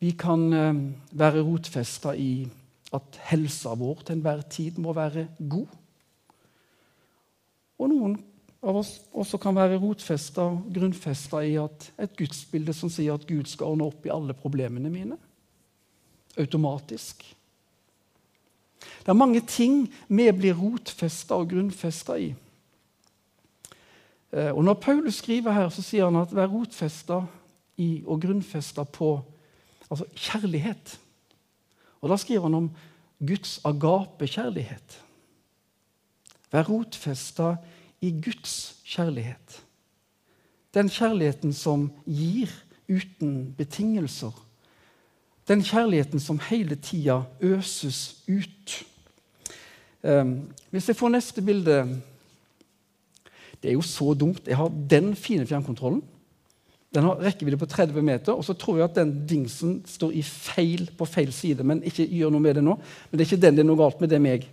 Vi 0.02 0.14
kan 0.18 0.48
ehm, 0.54 0.82
være 1.18 1.44
rotfesta 1.46 2.16
i 2.18 2.48
at 2.96 3.20
helsa 3.30 3.76
vår 3.78 4.02
til 4.08 4.18
enhver 4.18 4.42
tid 4.50 4.82
må 4.82 4.94
være 4.98 5.28
god. 5.38 5.70
Og 7.78 7.94
noen 7.94 8.18
av 8.66 8.82
oss 8.82 8.96
også 9.14 9.38
kan 9.42 9.58
være 9.58 9.78
rotfesta 9.82 10.50
grunnfesta 10.74 11.44
i 11.46 11.58
at 11.62 11.92
et 12.02 12.18
gudsbilde 12.18 12.74
som 12.74 12.90
sier 12.94 13.14
at 13.14 13.28
Gud 13.30 13.50
skal 13.50 13.74
ordne 13.74 13.90
opp 13.92 14.06
i 14.08 14.14
alle 14.14 14.34
problemene 14.38 14.90
mine. 14.90 15.18
Automatisk. 16.38 17.22
Det 19.00 19.10
er 19.14 19.18
mange 19.18 19.42
ting 19.42 19.88
vi 20.08 20.28
blir 20.32 20.58
rotfesta 20.58 21.36
og 21.36 21.50
grunnfesta 21.50 22.18
i. 22.20 22.34
Eh, 24.32 24.52
og 24.52 24.64
Når 24.64 24.74
Paulus 24.74 25.16
skriver 25.16 25.52
her, 25.52 25.70
så 25.70 25.82
sier 25.82 26.10
han 26.10 26.22
at 26.22 26.36
vær 26.36 26.52
rotfesta 26.52 27.22
i 27.78 28.04
og 28.06 28.22
grunnfesta 28.22 28.84
på 28.84 29.22
altså 29.90 30.06
kjærlighet. 30.16 31.00
Og 32.02 32.10
Da 32.10 32.18
skriver 32.18 32.42
han 32.42 32.54
om 32.54 32.72
Guds 33.20 33.60
agape-kjærlighet. 33.66 35.04
Vær 36.52 36.68
rotfesta 36.70 37.56
i 38.02 38.12
Guds 38.22 38.78
kjærlighet. 38.86 39.64
Den 40.74 40.90
kjærligheten 40.90 41.54
som 41.54 41.92
gir 42.06 42.52
uten 42.90 43.54
betingelser. 43.58 44.47
Den 45.48 45.64
kjærligheten 45.64 46.20
som 46.20 46.40
hele 46.50 46.76
tida 46.76 47.22
øses 47.42 48.24
ut. 48.28 48.84
Um, 50.04 50.52
hvis 50.72 50.88
jeg 50.88 50.96
får 50.96 51.10
neste 51.10 51.42
bilde 51.42 52.02
Det 53.62 53.70
er 53.72 53.74
jo 53.74 53.82
så 53.82 54.14
dumt. 54.14 54.48
Jeg 54.48 54.58
har 54.58 54.70
den 54.90 55.16
fine 55.16 55.48
fjernkontrollen. 55.48 56.04
Den 56.94 57.04
har 57.04 57.22
rekkevidde 57.22 57.58
på 57.58 57.66
30 57.66 58.02
meter, 58.02 58.34
og 58.34 58.46
så 58.46 58.54
tror 58.54 58.78
jeg 58.78 58.84
at 58.84 58.96
den 58.96 59.28
dingsen 59.28 59.82
står 59.86 60.12
i 60.12 60.22
feil 60.22 60.92
på 60.98 61.06
feil 61.06 61.34
side. 61.34 61.64
Men 61.64 61.82
ikke 61.84 62.06
gjør 62.06 62.30
noe 62.30 62.42
med 62.42 62.56
det 62.56 62.64
nå. 62.64 62.78
Men 63.10 63.18
det 63.18 63.26
er 63.26 63.34
ikke 63.34 63.42
den 63.42 63.58
det 63.58 63.66
er 63.66 63.68
noe 63.68 63.82
galt 63.82 64.00
med, 64.02 64.10
det 64.10 64.16
er 64.16 64.24
meg 64.24 64.46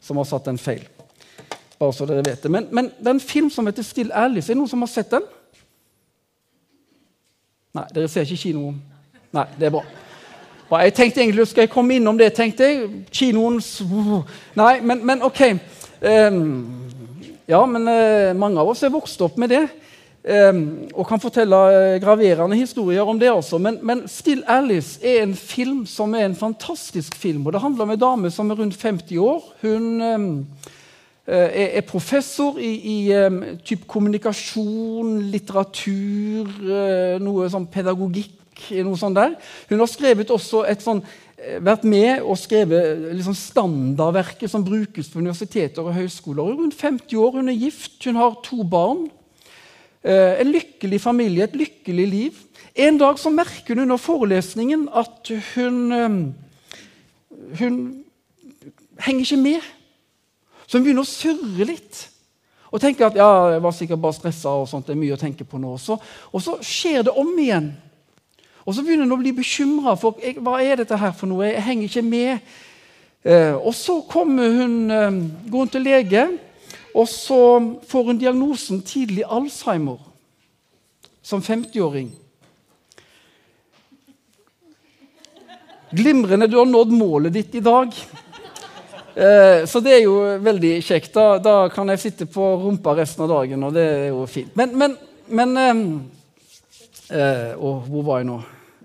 som 0.00 0.16
har 0.16 0.26
satt 0.26 0.48
den 0.48 0.58
feil 0.58 0.88
bare 1.82 1.94
så 1.96 2.06
dere 2.06 2.22
vet 2.26 2.42
det. 2.42 2.50
Men, 2.50 2.68
men 2.70 2.90
det 2.98 3.06
er 3.06 3.16
en 3.16 3.20
film 3.20 3.50
som 3.50 3.66
heter 3.66 3.82
Still 3.82 4.12
Alice. 4.14 4.46
Er 4.46 4.54
det 4.54 4.60
noen 4.60 4.70
som 4.70 4.84
har 4.84 4.90
sett 4.92 5.10
den? 5.10 5.26
Nei, 7.72 7.86
dere 7.94 8.10
ser 8.12 8.28
ikke 8.28 8.44
kino? 8.44 8.70
Nei, 9.32 9.46
det 9.58 9.68
er 9.68 9.74
bra. 9.74 9.82
Jeg 10.80 10.94
tenkte 10.94 11.20
egentlig, 11.20 11.46
Skal 11.48 11.60
jeg 11.62 11.70
komme 11.70 11.94
innom 11.94 12.18
det? 12.18 12.32
tenkte 12.32 12.64
jeg. 12.64 12.88
Kinoens 13.12 13.82
Nei, 14.54 14.80
men, 14.80 15.06
men 15.06 15.22
OK. 15.22 15.42
Um, 16.02 16.66
ja, 17.48 17.60
men 17.66 17.88
uh, 17.88 18.32
mange 18.38 18.60
av 18.60 18.70
oss 18.72 18.82
er 18.82 18.92
vokst 18.94 19.20
opp 19.22 19.36
med 19.38 19.52
det. 19.52 19.66
Um, 20.22 20.88
og 20.94 21.06
kan 21.08 21.20
fortelle 21.20 21.56
uh, 21.56 22.00
graverende 22.02 22.56
historier 22.56 23.02
om 23.02 23.18
det 23.18 23.30
også. 23.30 23.58
Men, 23.58 23.78
men, 23.82 24.04
Still 24.08 24.44
Alice 24.46 25.00
er 25.02 25.22
en 25.22 25.34
film 25.34 25.86
som 25.86 26.14
er 26.14 26.24
en 26.26 26.38
fantastisk 26.38 27.14
film. 27.14 27.46
og 27.46 27.52
Det 27.52 27.60
handler 27.60 27.82
om 27.82 27.90
en 27.90 28.00
dame 28.00 28.30
som 28.30 28.50
er 28.50 28.54
rundt 28.54 28.82
50 28.82 29.18
år. 29.18 29.42
Hun 29.62 30.02
um, 30.02 30.46
er, 31.26 31.68
er 31.78 31.80
professor 31.80 32.58
i, 32.58 32.72
i 32.74 33.58
typ 33.64 33.86
kommunikasjon, 33.86 35.18
litteratur, 35.20 36.54
uh, 36.62 37.18
noe 37.22 37.50
sånn 37.50 37.66
pedagogikk. 37.66 38.41
Noe 38.84 38.98
sånt 39.00 39.18
der. 39.18 39.34
Hun 39.70 39.82
har 39.82 39.90
skrevet 39.90 40.30
også 40.30 40.64
et 40.68 40.84
sånn, 40.84 41.02
eh, 41.38 41.58
vært 41.64 41.84
med 41.84 42.22
og 42.22 42.38
skrevet 42.40 43.14
liksom 43.16 43.36
standardverket 43.36 44.50
som 44.50 44.64
brukes 44.64 45.08
på 45.08 45.20
universiteter 45.20 45.82
og 45.82 45.94
høyskoler. 45.94 46.42
Hun 46.42 46.52
er 46.52 46.62
rundt 46.62 46.80
50 46.80 47.16
år, 47.16 47.36
hun 47.40 47.48
er 47.48 47.60
gift, 47.60 48.04
hun 48.04 48.16
har 48.16 48.38
to 48.44 48.62
barn. 48.64 49.10
En 50.02 50.48
lykkelig 50.50 50.98
familie, 50.98 51.44
et 51.44 51.54
lykkelig 51.54 52.06
liv. 52.10 52.38
En 52.74 52.96
dag 52.98 53.20
så 53.22 53.30
merker 53.30 53.76
hun 53.76 53.84
under 53.84 54.00
forelesningen 54.02 54.88
at 54.90 55.30
hun, 55.54 56.34
hun 57.60 57.76
henger 58.98 59.20
ikke 59.20 59.36
med 59.36 59.60
så 60.72 60.78
hun 60.78 60.86
begynner 60.86 61.04
å 61.04 61.08
surre 61.08 61.66
litt. 61.68 61.98
Og 62.72 62.80
tenker 62.80 63.10
at 63.10 63.16
ja, 63.20 63.28
jeg 63.52 63.60
var 63.60 63.74
sikkert 63.76 64.00
bare 64.00 64.16
stressa, 64.16 64.54
og 64.56 64.70
sånt, 64.70 64.86
det 64.88 64.94
er 64.94 65.02
mye 65.02 65.18
å 65.18 65.20
tenke 65.20 65.44
på 65.44 65.58
nå. 65.60 65.74
Så, 65.76 65.98
og 66.32 66.40
så 66.40 66.54
skjer 66.64 67.04
det 67.04 67.12
om 67.20 67.28
igjen. 67.36 67.74
Og 68.64 68.74
så 68.74 68.82
begynner 68.84 69.08
hun 69.08 69.16
å 69.16 69.20
bli 69.22 69.32
bekymra 69.34 69.96
for 69.98 70.18
hva 70.42 70.60
er 70.62 70.82
dette 70.82 70.98
her 70.98 71.14
for 71.16 71.30
noe. 71.30 71.48
Jeg 71.50 71.66
henger 71.66 71.88
ikke 71.88 72.04
med. 72.06 72.54
Eh, 73.22 73.54
og 73.54 73.74
så 73.74 74.00
kommer 74.10 74.50
hun, 74.50 74.90
eh, 74.90 75.10
går 75.50 75.58
hun 75.58 75.68
til 75.68 75.86
lege, 75.86 76.24
og 76.94 77.08
så 77.08 77.38
får 77.86 78.04
hun 78.06 78.18
diagnosen 78.18 78.82
tidlig 78.82 79.24
Alzheimer 79.26 79.98
som 81.22 81.42
50-åring. 81.42 82.10
Glimrende, 85.92 86.48
du 86.50 86.56
har 86.56 86.66
nådd 86.66 86.90
målet 86.90 87.32
ditt 87.32 87.54
i 87.54 87.60
dag. 87.60 87.92
Eh, 89.14 89.66
så 89.68 89.80
det 89.80 89.92
er 89.92 90.02
jo 90.06 90.16
veldig 90.40 90.82
kjekt. 90.82 91.12
Da, 91.14 91.38
da, 91.38 91.68
kan 91.68 91.88
jeg 91.92 92.00
sitte 92.00 92.26
på 92.26 92.46
rumpa 92.62 92.94
resten 92.96 93.26
av 93.26 93.28
dagen, 93.28 93.62
og 93.62 93.74
det 93.76 93.84
er 93.84 94.06
jo 94.08 94.24
fint. 94.26 94.54
Men, 94.56 94.72
men, 94.78 94.96
men 95.28 95.56
eh, 97.10 97.54
Og 97.56 97.88
hvor 97.88 98.02
var 98.02 98.20
jeg 98.20 98.28
nå? 98.28 98.36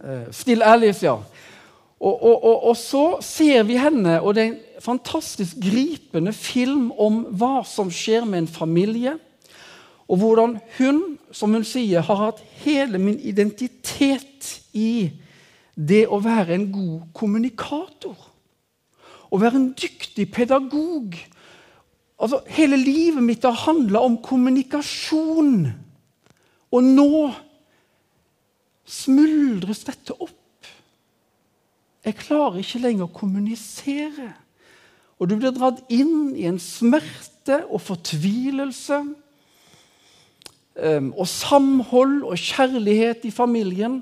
Eh, 0.03 0.31
Still 0.31 0.63
Alice, 0.63 1.05
ja. 1.05 1.17
Og, 1.99 2.23
og, 2.23 2.43
og, 2.43 2.63
og, 2.69 2.77
så 2.77 3.17
ser 3.21 3.63
vi 3.63 3.77
henne, 3.81 4.19
og 4.21 4.35
det 4.35 4.43
er 4.43 4.51
en 4.51 4.81
fantastisk 4.85 5.57
gripende 5.61 6.33
film 6.33 6.91
om 6.93 7.23
hva 7.33 7.63
som 7.65 7.89
skjer 7.89 8.25
med 8.25 8.43
en 8.43 8.47
familie. 8.47 9.15
Og 10.07 10.21
hvordan 10.21 10.59
hun, 10.77 11.01
som 11.31 11.53
hun 11.57 11.65
sier, 11.65 12.05
har 12.05 12.21
hatt 12.21 12.43
hele 12.61 13.01
min 13.01 13.17
identitet 13.19 14.61
i 14.77 15.09
det 15.73 16.05
å 16.07 16.21
være 16.21 16.53
en 16.53 16.69
god 16.71 17.09
kommunikator 17.17 18.27
å 19.31 19.39
være 19.41 19.59
en 19.59 19.71
dyktig 19.77 20.27
pedagog. 20.33 21.17
Altså, 22.17 22.41
hele 22.49 22.79
livet 22.79 23.23
mitt 23.23 23.45
har 23.45 23.57
handla 23.65 24.01
om 24.05 24.17
kommunikasjon. 24.23 25.67
Og 26.73 26.83
nå 26.83 27.11
smuldres 28.87 29.83
dette 29.87 30.15
opp. 30.15 30.33
Jeg 32.07 32.15
klarer 32.21 32.61
ikke 32.61 32.81
lenger 32.81 33.07
å 33.07 33.15
kommunisere. 33.15 34.31
Og 35.17 35.29
du 35.29 35.35
blir 35.35 35.53
dratt 35.55 35.81
inn 35.91 36.35
i 36.37 36.45
en 36.47 36.59
smerte 36.61 37.63
og 37.67 37.81
fortvilelse. 37.83 39.01
Um, 40.77 41.09
og 41.17 41.25
samhold 41.27 42.21
og 42.27 42.37
kjærlighet 42.37 43.25
i 43.27 43.33
familien. 43.33 43.99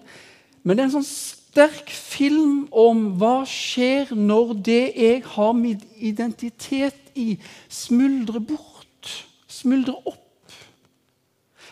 Men 0.62 0.76
det 0.76 0.84
er 0.84 0.90
en 0.90 0.98
sånn 1.00 1.08
sterk 1.08 1.90
film 1.94 2.66
om 2.76 3.08
hva 3.22 3.46
skjer 3.48 4.12
når 4.12 4.54
det 4.68 4.84
jeg 4.92 5.24
har 5.38 5.54
min 5.56 5.80
identitet 5.96 7.16
i, 7.16 7.38
smuldrer 7.72 8.44
bort, 8.44 9.12
smuldrer 9.48 9.96
opp. 10.04 10.25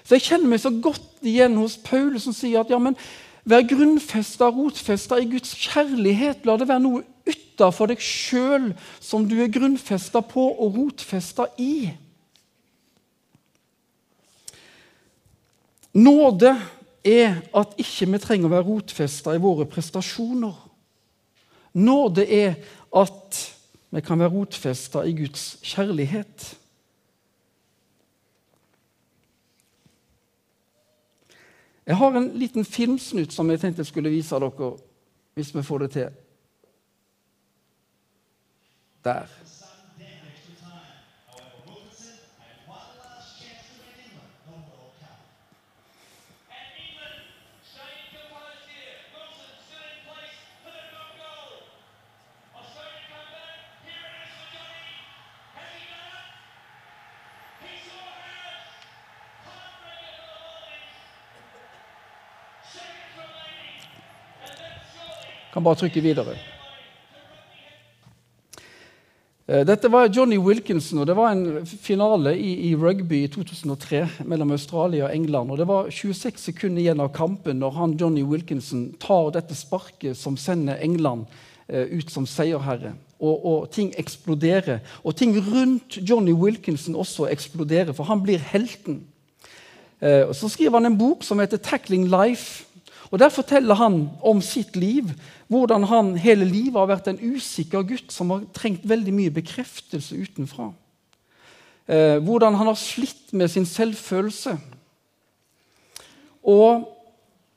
Så 0.04 0.18
jeg 0.18 0.28
kjenner 0.28 0.52
meg 0.52 0.62
så 0.64 0.72
godt 0.84 1.24
igjen 1.24 1.56
hos 1.60 1.78
Paul, 1.84 2.18
som 2.20 2.36
sier 2.36 2.64
at 2.64 2.72
ja, 2.72 2.80
men 2.82 2.98
vær 3.48 3.64
grunnfesta, 3.68 4.50
rotfesta 4.52 5.20
i 5.20 5.28
Guds 5.32 5.56
kjærlighet. 5.56 6.44
La 6.48 6.58
det 6.60 6.68
være 6.68 6.84
noe 6.84 7.04
utafor 7.28 7.92
deg 7.92 8.04
sjøl 8.04 8.72
som 9.04 9.28
du 9.30 9.38
er 9.44 9.52
grunnfesta 9.54 10.24
på 10.28 10.48
og 10.54 10.80
rotfesta 10.80 11.48
i. 11.62 11.94
Nåde 15.94 16.56
er 17.06 17.44
at 17.54 17.76
ikke 17.78 18.10
vi 18.10 18.22
trenger 18.22 18.50
å 18.50 18.54
være 18.56 18.68
rotfesta 18.68 19.36
i 19.36 19.42
våre 19.42 19.68
prestasjoner. 19.70 20.56
Nåde 21.74 22.26
er 22.26 22.58
at 22.94 23.40
vi 23.94 24.02
kan 24.02 24.20
være 24.20 24.34
rotfesta 24.34 25.04
i 25.06 25.14
Guds 25.18 25.58
kjærlighet. 25.62 26.54
Jeg 31.86 31.98
har 31.98 32.16
en 32.16 32.30
liten 32.40 32.66
filmsnutt 32.66 33.34
som 33.34 33.50
jeg 33.52 33.60
tenkte 33.60 33.84
jeg 33.84 33.92
skulle 33.92 34.12
vise 34.14 34.40
dere, 34.40 34.70
hvis 35.36 35.56
vi 35.56 35.64
får 35.64 35.84
det 35.84 35.92
til. 35.92 36.10
Der. 39.04 39.28
Kan 65.54 65.64
bare 65.64 65.78
trykke 65.78 66.02
videre. 66.02 66.34
Eh, 69.46 69.62
dette 69.68 69.92
var 69.92 70.10
Johnny 70.10 70.38
Wilkinson, 70.38 71.04
og 71.04 71.08
det 71.08 71.16
var 71.16 71.32
en 71.32 71.66
finale 71.66 72.34
i, 72.40 72.72
i, 72.72 72.76
rugby 72.76 73.20
i 73.26 73.28
2003 73.28 74.08
mellom 74.26 74.52
Australia 74.56 75.06
og 75.06 75.16
England. 75.16 75.52
og 75.52 75.58
Det 75.58 75.68
var 75.68 75.90
26 75.90 76.40
sekunder 76.42 76.82
igjen 76.82 77.04
av 77.04 77.14
kampen 77.14 77.62
når 77.62 77.78
han, 77.78 77.94
Johnny 78.02 78.24
Wilkinson 78.24 78.96
tar 78.98 79.30
dette 79.36 79.54
sparket 79.54 80.18
som 80.18 80.38
sender 80.38 80.82
England 80.82 81.28
eh, 81.68 81.86
ut 82.00 82.10
som 82.10 82.26
seierherre. 82.26 82.96
Og, 83.20 83.46
og, 83.46 83.70
ting 83.72 83.94
eksploderer. 83.98 84.82
Og 85.04 85.16
ting 85.16 85.38
rundt 85.38 86.02
Johnny 86.02 86.34
Wilkinson 86.34 86.96
også 86.96 87.30
eksploderer, 87.30 87.94
for 87.94 88.10
han 88.10 88.26
blir 88.26 88.42
helten. 88.42 89.04
Eh, 90.02 90.34
så 90.34 90.50
skriver 90.50 90.80
han 90.80 90.90
en 90.90 90.98
bok 90.98 91.24
som 91.24 91.40
heter 91.40 91.62
'Tackling 91.62 92.10
Life'. 92.10 92.73
Og 93.14 93.20
Der 93.22 93.30
forteller 93.30 93.78
han 93.78 94.10
om 94.26 94.40
sitt 94.42 94.76
liv, 94.76 95.12
hvordan 95.48 95.84
han 95.86 96.16
hele 96.18 96.48
livet 96.50 96.80
har 96.80 96.90
vært 96.90 97.12
en 97.12 97.20
usikker 97.22 97.86
gutt 97.86 98.10
som 98.12 98.32
har 98.34 98.48
trengt 98.58 98.88
veldig 98.90 99.14
mye 99.14 99.34
bekreftelse 99.36 100.18
utenfra. 100.18 100.72
Eh, 101.86 102.18
hvordan 102.26 102.58
han 102.58 102.72
har 102.72 102.80
slitt 102.80 103.30
med 103.38 103.52
sin 103.54 103.68
selvfølelse. 103.70 104.56
Og 106.42 106.90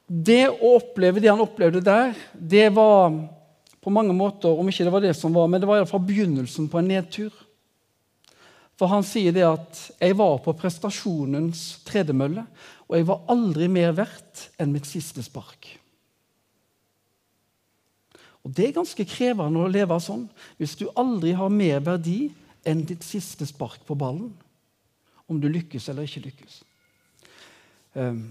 det 0.06 0.44
å 0.52 0.76
oppleve 0.76 1.24
det 1.24 1.32
han 1.32 1.40
opplevde 1.40 1.80
der, 1.80 2.12
det 2.34 2.68
var 2.76 3.16
på 3.80 3.90
mange 3.94 4.12
måter 4.12 4.50
Om 4.50 4.68
ikke 4.68 4.84
det 4.84 4.92
var 4.92 5.02
det 5.04 5.16
som 5.16 5.32
var, 5.32 5.46
men 5.48 5.62
det 5.62 5.68
var 5.70 5.80
iallfall 5.80 6.04
begynnelsen 6.04 6.68
på 6.68 6.82
en 6.82 6.88
nedtur. 6.90 7.32
For 8.76 8.90
han 8.92 9.06
sier 9.06 9.32
det 9.32 9.46
at 9.46 9.90
'jeg 10.00 10.16
var 10.18 10.38
på 10.38 10.52
prestasjonens 10.52 11.80
tredemølle', 11.86 12.44
og 12.86 12.96
jeg 12.96 13.06
var 13.08 13.24
aldri 13.32 13.66
mer 13.70 13.94
verdt 13.96 14.46
enn 14.62 14.72
mitt 14.74 14.86
siste 14.86 15.22
spark. 15.26 15.68
Og 18.46 18.52
Det 18.54 18.68
er 18.68 18.76
ganske 18.76 19.04
krevende 19.10 19.64
å 19.64 19.70
leve 19.70 19.96
sånn 19.98 20.28
hvis 20.60 20.76
du 20.78 20.86
aldri 20.94 21.32
har 21.34 21.50
mer 21.50 21.80
verdi 21.82 22.28
enn 22.66 22.84
ditt 22.86 23.02
siste 23.02 23.46
spark 23.46 23.82
på 23.86 23.96
ballen. 23.98 24.30
Om 25.26 25.40
du 25.42 25.48
lykkes 25.50 25.88
eller 25.90 26.06
ikke 26.06 26.28
lykkes. 26.28 26.60
Um, 27.98 28.28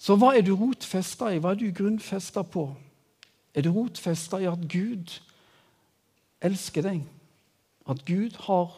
så 0.00 0.16
hva 0.18 0.32
er 0.34 0.42
du 0.42 0.56
rotfesta 0.58 1.30
i? 1.30 1.38
Hva 1.38 1.52
er 1.54 1.60
du 1.60 1.70
grunnfesta 1.70 2.42
på? 2.42 2.64
Er 3.54 3.62
du 3.62 3.70
rotfesta 3.76 4.40
i 4.42 4.48
at 4.50 4.66
Gud 4.66 5.14
elsker 6.42 6.88
deg? 6.88 7.04
At 7.86 8.02
Gud 8.08 8.40
har 8.48 8.74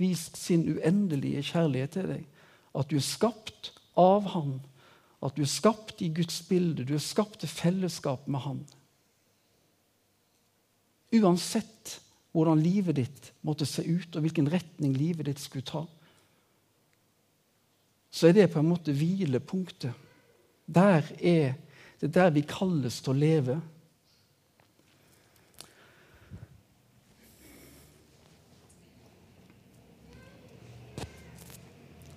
vist 0.00 0.40
sin 0.40 0.66
uendelige 0.74 1.44
kjærlighet 1.52 1.94
til 1.94 2.10
deg? 2.16 2.26
At 2.74 2.90
du 2.90 2.98
er 2.98 3.06
skapt 3.06 3.75
av 3.96 4.30
Han. 4.34 4.58
At 5.24 5.36
du 5.36 5.42
er 5.42 5.50
skapt 5.50 6.02
i 6.04 6.10
Guds 6.14 6.42
bilde. 6.48 6.84
Du 6.84 6.94
er 6.94 7.02
skapt 7.02 7.40
til 7.42 7.50
fellesskap 7.50 8.28
med 8.28 8.44
Han. 8.44 8.64
Uansett 11.16 12.00
hvordan 12.36 12.60
livet 12.60 12.98
ditt 12.98 13.30
måtte 13.46 13.64
se 13.68 13.80
ut, 13.86 14.10
og 14.12 14.24
hvilken 14.26 14.50
retning 14.52 14.92
livet 14.92 15.30
ditt 15.30 15.40
skulle 15.40 15.64
ta, 15.64 15.86
så 18.12 18.28
er 18.28 18.36
det 18.36 18.50
på 18.52 18.60
en 18.60 18.68
måte 18.68 18.92
hvilepunktet. 18.96 19.92
Der 20.66 21.04
er 21.16 21.56
det 22.00 22.12
der 22.12 22.30
vi 22.32 22.44
kalles 22.48 23.00
til 23.00 23.14
å 23.14 23.16
leve. 23.16 23.56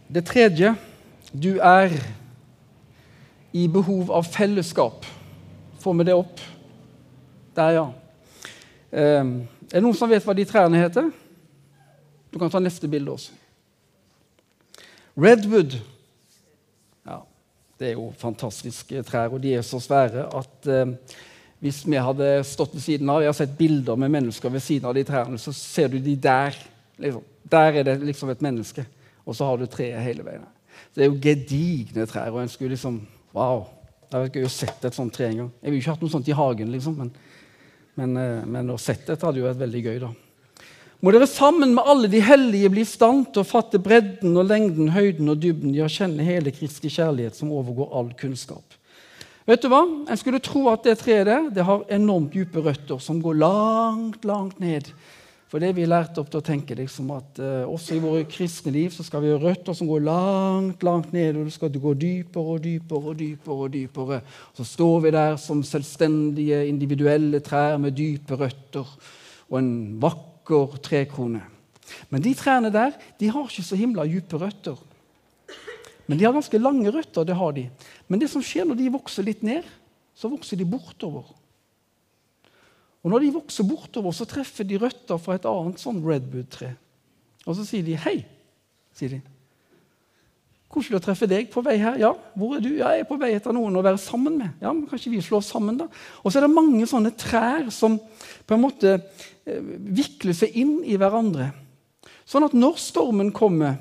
Det 0.10 0.26
tredje 0.26 0.74
du 1.34 1.60
er 1.62 1.94
i 3.54 3.68
behov 3.68 4.12
av 4.12 4.28
fellesskap. 4.30 5.06
Får 5.80 5.98
vi 6.00 6.08
det 6.10 6.15
opp? 6.18 6.42
Der, 7.58 7.76
ja. 7.78 7.86
Eh, 8.92 9.26
er 9.70 9.78
det 9.78 9.84
noen 9.86 9.98
som 9.98 10.10
vet 10.10 10.26
hva 10.26 10.36
de 10.38 10.46
trærne 10.50 10.82
heter? 10.82 11.10
Du 12.30 12.38
kan 12.42 12.52
ta 12.52 12.62
neste 12.62 12.89
bilde 12.89 13.13
også. 13.13 13.34
Redwood. 15.20 15.80
Ja, 17.08 17.22
det 17.80 17.92
er 17.92 17.98
jo 17.98 18.12
fantastiske 18.18 19.02
trær, 19.08 19.34
og 19.34 19.42
de 19.44 19.56
er 19.58 19.65
så 19.65 19.82
svære 19.84 20.28
at 20.38 20.70
eh, 20.70 20.94
hvis 21.60 21.82
vi 21.84 22.00
hadde 22.00 22.38
stått 22.48 22.78
ved 22.78 22.84
siden 22.86 23.10
av 23.12 23.20
Jeg 23.20 23.34
har 23.34 23.39
sett 23.42 23.58
bilder 23.58 23.98
med 24.00 24.13
mennesker 24.13 24.54
ved 24.54 24.63
siden 24.63 24.88
av 24.88 24.96
de 24.96 25.04
trærne, 25.04 25.42
så 25.42 25.52
ser 25.56 25.92
du 25.92 25.98
de 26.00 26.15
der. 26.15 26.56
Liksom. 26.98 27.26
Der 27.52 27.82
er 27.82 27.84
det 27.84 28.00
liksom 28.06 28.32
et 28.32 28.42
menneske, 28.46 28.86
og 29.26 29.36
så 29.36 29.50
har 29.50 29.60
du 29.60 29.68
treet 29.68 30.00
hele 30.06 30.24
veien. 30.24 30.48
Det 30.96 31.04
er 31.04 31.10
jo 31.10 31.20
gedigne 31.22 32.06
trær. 32.10 32.32
og 32.34 32.42
en 32.42 32.52
skulle 32.52 32.76
liksom, 32.76 33.02
wow, 33.34 33.68
Jeg 34.12 34.20
har 34.20 34.42
jo 34.42 34.50
sette 34.50 34.88
et 34.88 34.96
sånt 34.96 35.13
tre 35.13 35.28
en 35.30 35.38
gang. 35.44 35.52
Jeg 35.62 35.72
ville 35.72 35.84
ikke 35.84 35.94
hatt 35.94 36.02
noe 36.02 36.10
sånt 36.10 36.28
i 36.28 36.34
hagen, 36.34 36.72
liksom, 36.74 36.96
men, 36.98 37.12
men, 37.96 38.18
eh, 38.18 38.46
men 38.46 38.72
å 38.74 38.78
sette 38.82 39.13
et 39.13 39.22
hadde 39.22 39.38
jo 39.38 39.46
vært 39.46 39.62
veldig 39.62 39.84
gøy. 39.86 40.00
da. 40.02 40.10
Må 41.00 41.13
dere 41.15 41.28
sammen 41.32 41.76
med 41.78 41.86
alle 41.88 42.10
de 42.12 42.20
hellige 42.20 42.72
bli 42.74 42.82
i 42.84 42.89
stand 42.89 43.30
til 43.32 43.46
å 43.46 43.48
fatte 43.48 43.80
bredden 43.80 44.34
og 44.36 44.50
lengden, 44.50 44.89
høyden 44.92 45.30
og 45.32 45.38
dybden, 45.39 45.76
ja, 45.78 45.86
kjenne 45.88 46.26
hele 46.26 46.52
Kristi 46.52 46.89
kjærlighet 46.92 47.38
som 47.38 47.54
overgår 47.56 47.94
all 47.96 48.10
kunnskap. 48.20 48.76
Vet 49.48 49.63
du 49.63 49.70
hva? 49.72 49.80
En 50.10 50.20
skulle 50.20 50.42
tro 50.44 50.68
at 50.74 50.84
det 50.86 50.98
treet 51.00 51.54
det 51.56 51.63
har 51.65 51.86
enormt 51.89 52.34
dype 52.36 52.62
røtter 52.65 53.00
som 53.02 53.22
går 53.24 53.39
langt, 53.39 54.28
langt 54.28 54.60
ned 54.60 54.92
for 55.49 55.57
det 55.57 55.71
vi 55.73 55.81
er 55.81 55.89
lært 55.89 56.17
opp 56.21 56.27
til 56.29 56.43
å 56.43 56.45
tenke 56.45 56.75
liksom 56.77 57.07
at 57.15 57.39
uh, 57.41 57.65
også 57.65 57.95
i 57.95 58.01
våre 58.03 58.25
kristne 58.29 58.69
liv 58.75 58.93
så 58.93 59.01
skal 59.05 59.23
vi 59.23 59.31
ha 59.33 59.39
røtter 59.41 59.73
som 59.73 59.89
går 59.89 60.03
langt 60.05 60.83
langt 60.85 61.13
ned, 61.15 61.39
og 61.39 61.47
det 61.47 61.55
skal 61.55 61.73
gå 61.73 61.93
dypere 61.97 62.53
og 62.53 62.62
dypere. 62.62 62.99
Og 63.09 63.17
dypere 63.17 63.65
og 63.65 63.71
dypere. 63.73 64.19
Så 64.53 64.67
står 64.75 64.99
vi 65.07 65.13
der 65.15 65.39
som 65.41 65.63
selvstendige, 65.65 66.62
individuelle 66.69 67.41
trær 67.41 67.79
med 67.81 67.97
dype 67.97 68.38
røtter 68.38 68.93
og 69.49 69.57
en 69.57 69.71
vakker 70.01 70.77
trekrone. 70.85 71.41
Men 72.13 72.21
de 72.21 72.35
trærne 72.38 72.69
der 72.69 72.93
de 73.17 73.33
har 73.33 73.49
ikke 73.49 73.65
så 73.65 73.79
himla 73.79 74.05
dype 74.05 74.38
røtter. 74.38 74.77
Men 76.05 76.17
de 76.17 76.25
har 76.25 76.33
ganske 76.33 76.62
lange 76.62 76.93
røtter. 76.93 77.25
det 77.25 77.35
har 77.38 77.51
de. 77.57 77.69
Men 78.07 78.21
det 78.21 78.29
som 78.29 78.45
skjer 78.45 78.69
når 78.69 78.77
de 78.77 78.93
vokser 78.93 79.25
litt 79.25 79.41
ned, 79.41 79.65
så 80.13 80.29
vokser 80.29 80.57
de 80.57 80.65
bortover. 80.65 81.25
Og 83.03 83.12
Når 83.12 83.23
de 83.23 83.33
vokser 83.38 83.67
bortover, 83.67 84.12
så 84.12 84.27
treffer 84.27 84.67
de 84.67 84.79
røtter 84.79 85.19
fra 85.21 85.38
et 85.38 85.47
annet 85.47 85.79
sånn 85.79 86.01
redwood-tre. 86.03 86.73
Og 87.47 87.55
så 87.55 87.65
sier 87.65 87.83
de 87.83 87.95
'hei'. 87.95 88.25
sier 88.93 89.09
de. 89.09 89.21
Koselig 90.69 90.99
å 90.99 91.01
treffe 91.01 91.25
deg 91.25 91.47
på 91.49 91.63
vei 91.65 91.77
her. 91.77 91.97
Ja, 91.97 92.13
hvor 92.38 92.57
er 92.57 92.62
du? 92.62 92.69
Ja, 92.77 92.91
jeg 92.93 92.99
er 92.99 93.09
på 93.09 93.17
vei 93.17 93.33
etter 93.33 93.51
noen 93.55 93.75
å 93.75 93.81
være 93.81 93.97
sammen 93.97 94.38
med. 94.38 94.49
Ja, 94.62 94.73
men 94.73 94.85
Kanskje 94.85 95.09
vi 95.09 95.21
slår 95.21 95.41
sammen, 95.41 95.77
da? 95.77 95.88
Og 96.21 96.31
så 96.31 96.38
er 96.38 96.45
det 96.45 96.53
mange 96.53 96.85
sånne 96.85 97.12
trær 97.17 97.71
som 97.71 97.97
på 98.45 98.53
en 98.53 98.62
måte 98.62 99.01
eh, 99.45 99.62
vikler 99.97 100.33
seg 100.33 100.53
inn 100.53 100.83
i 100.83 100.97
hverandre. 100.97 101.49
Sånn 102.23 102.43
at 102.45 102.53
når 102.53 102.77
stormen 102.77 103.31
kommer, 103.31 103.79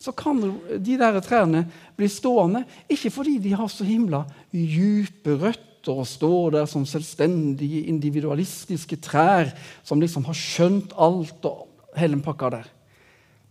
så 0.00 0.14
kan 0.16 0.40
de 0.40 0.96
der 0.96 1.20
trærne 1.20 1.66
bli 1.98 2.08
stående. 2.08 2.64
Ikke 2.88 3.10
fordi 3.12 3.36
de 3.38 3.52
har 3.52 3.68
så 3.68 3.84
himla 3.84 4.24
dype 4.48 5.36
røtter 5.36 5.69
og 5.88 6.04
står 6.08 6.50
der 6.58 6.68
som 6.68 6.84
selvstendige, 6.88 7.86
individualistiske 7.88 8.98
trær 9.00 9.54
som 9.86 10.00
liksom 10.02 10.26
har 10.28 10.36
skjønt 10.36 10.92
alt 11.00 11.46
og 11.48 11.66
hele 11.96 12.18
den 12.18 12.24
pakka 12.24 12.50
der. 12.52 12.68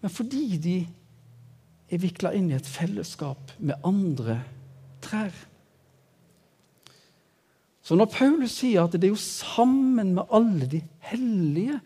Men 0.01 0.13
fordi 0.13 0.57
de 0.61 0.77
er 1.89 2.01
vikla 2.01 2.33
inn 2.37 2.51
i 2.51 2.57
et 2.57 2.69
fellesskap 2.69 3.55
med 3.57 3.81
andre 3.87 4.41
trær. 5.01 5.33
Så 7.81 7.97
når 7.97 8.11
Paulus 8.13 8.59
sier 8.59 8.85
at 8.85 8.93
det 8.93 9.07
er 9.07 9.15
jo 9.15 9.21
sammen 9.21 10.13
med 10.19 10.29
alle 10.35 10.67
de 10.69 10.83
hellige 11.09 11.79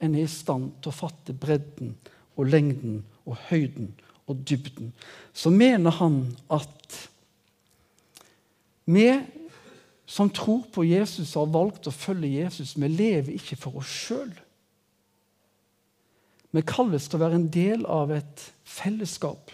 en 0.00 0.14
er 0.14 0.24
i 0.24 0.30
stand 0.30 0.70
til 0.80 0.90
å 0.90 0.96
fatte 0.96 1.36
bredden 1.36 1.94
og 2.34 2.48
lengden 2.48 3.02
og 3.28 3.36
høyden 3.50 3.92
og 4.24 4.40
dybden, 4.48 4.92
så 5.36 5.52
mener 5.52 5.92
han 5.98 6.22
at 6.52 6.98
vi 8.88 9.06
som 10.14 10.30
tror 10.30 10.62
på 10.70 10.84
Jesus 10.86 11.32
og 11.34 11.48
har 11.48 11.54
valgt 11.56 11.88
å 11.90 11.94
følge 11.94 12.36
Jesus, 12.44 12.76
vi 12.78 12.86
lever 12.86 13.34
ikke 13.34 13.58
for 13.58 13.80
oss 13.80 13.90
sjøl. 13.90 14.30
Vi 16.54 16.62
kalles 16.62 17.08
til 17.08 17.18
å 17.18 17.24
være 17.24 17.40
en 17.40 17.48
del 17.50 17.82
av 17.90 18.12
et 18.14 18.44
fellesskap. 18.62 19.50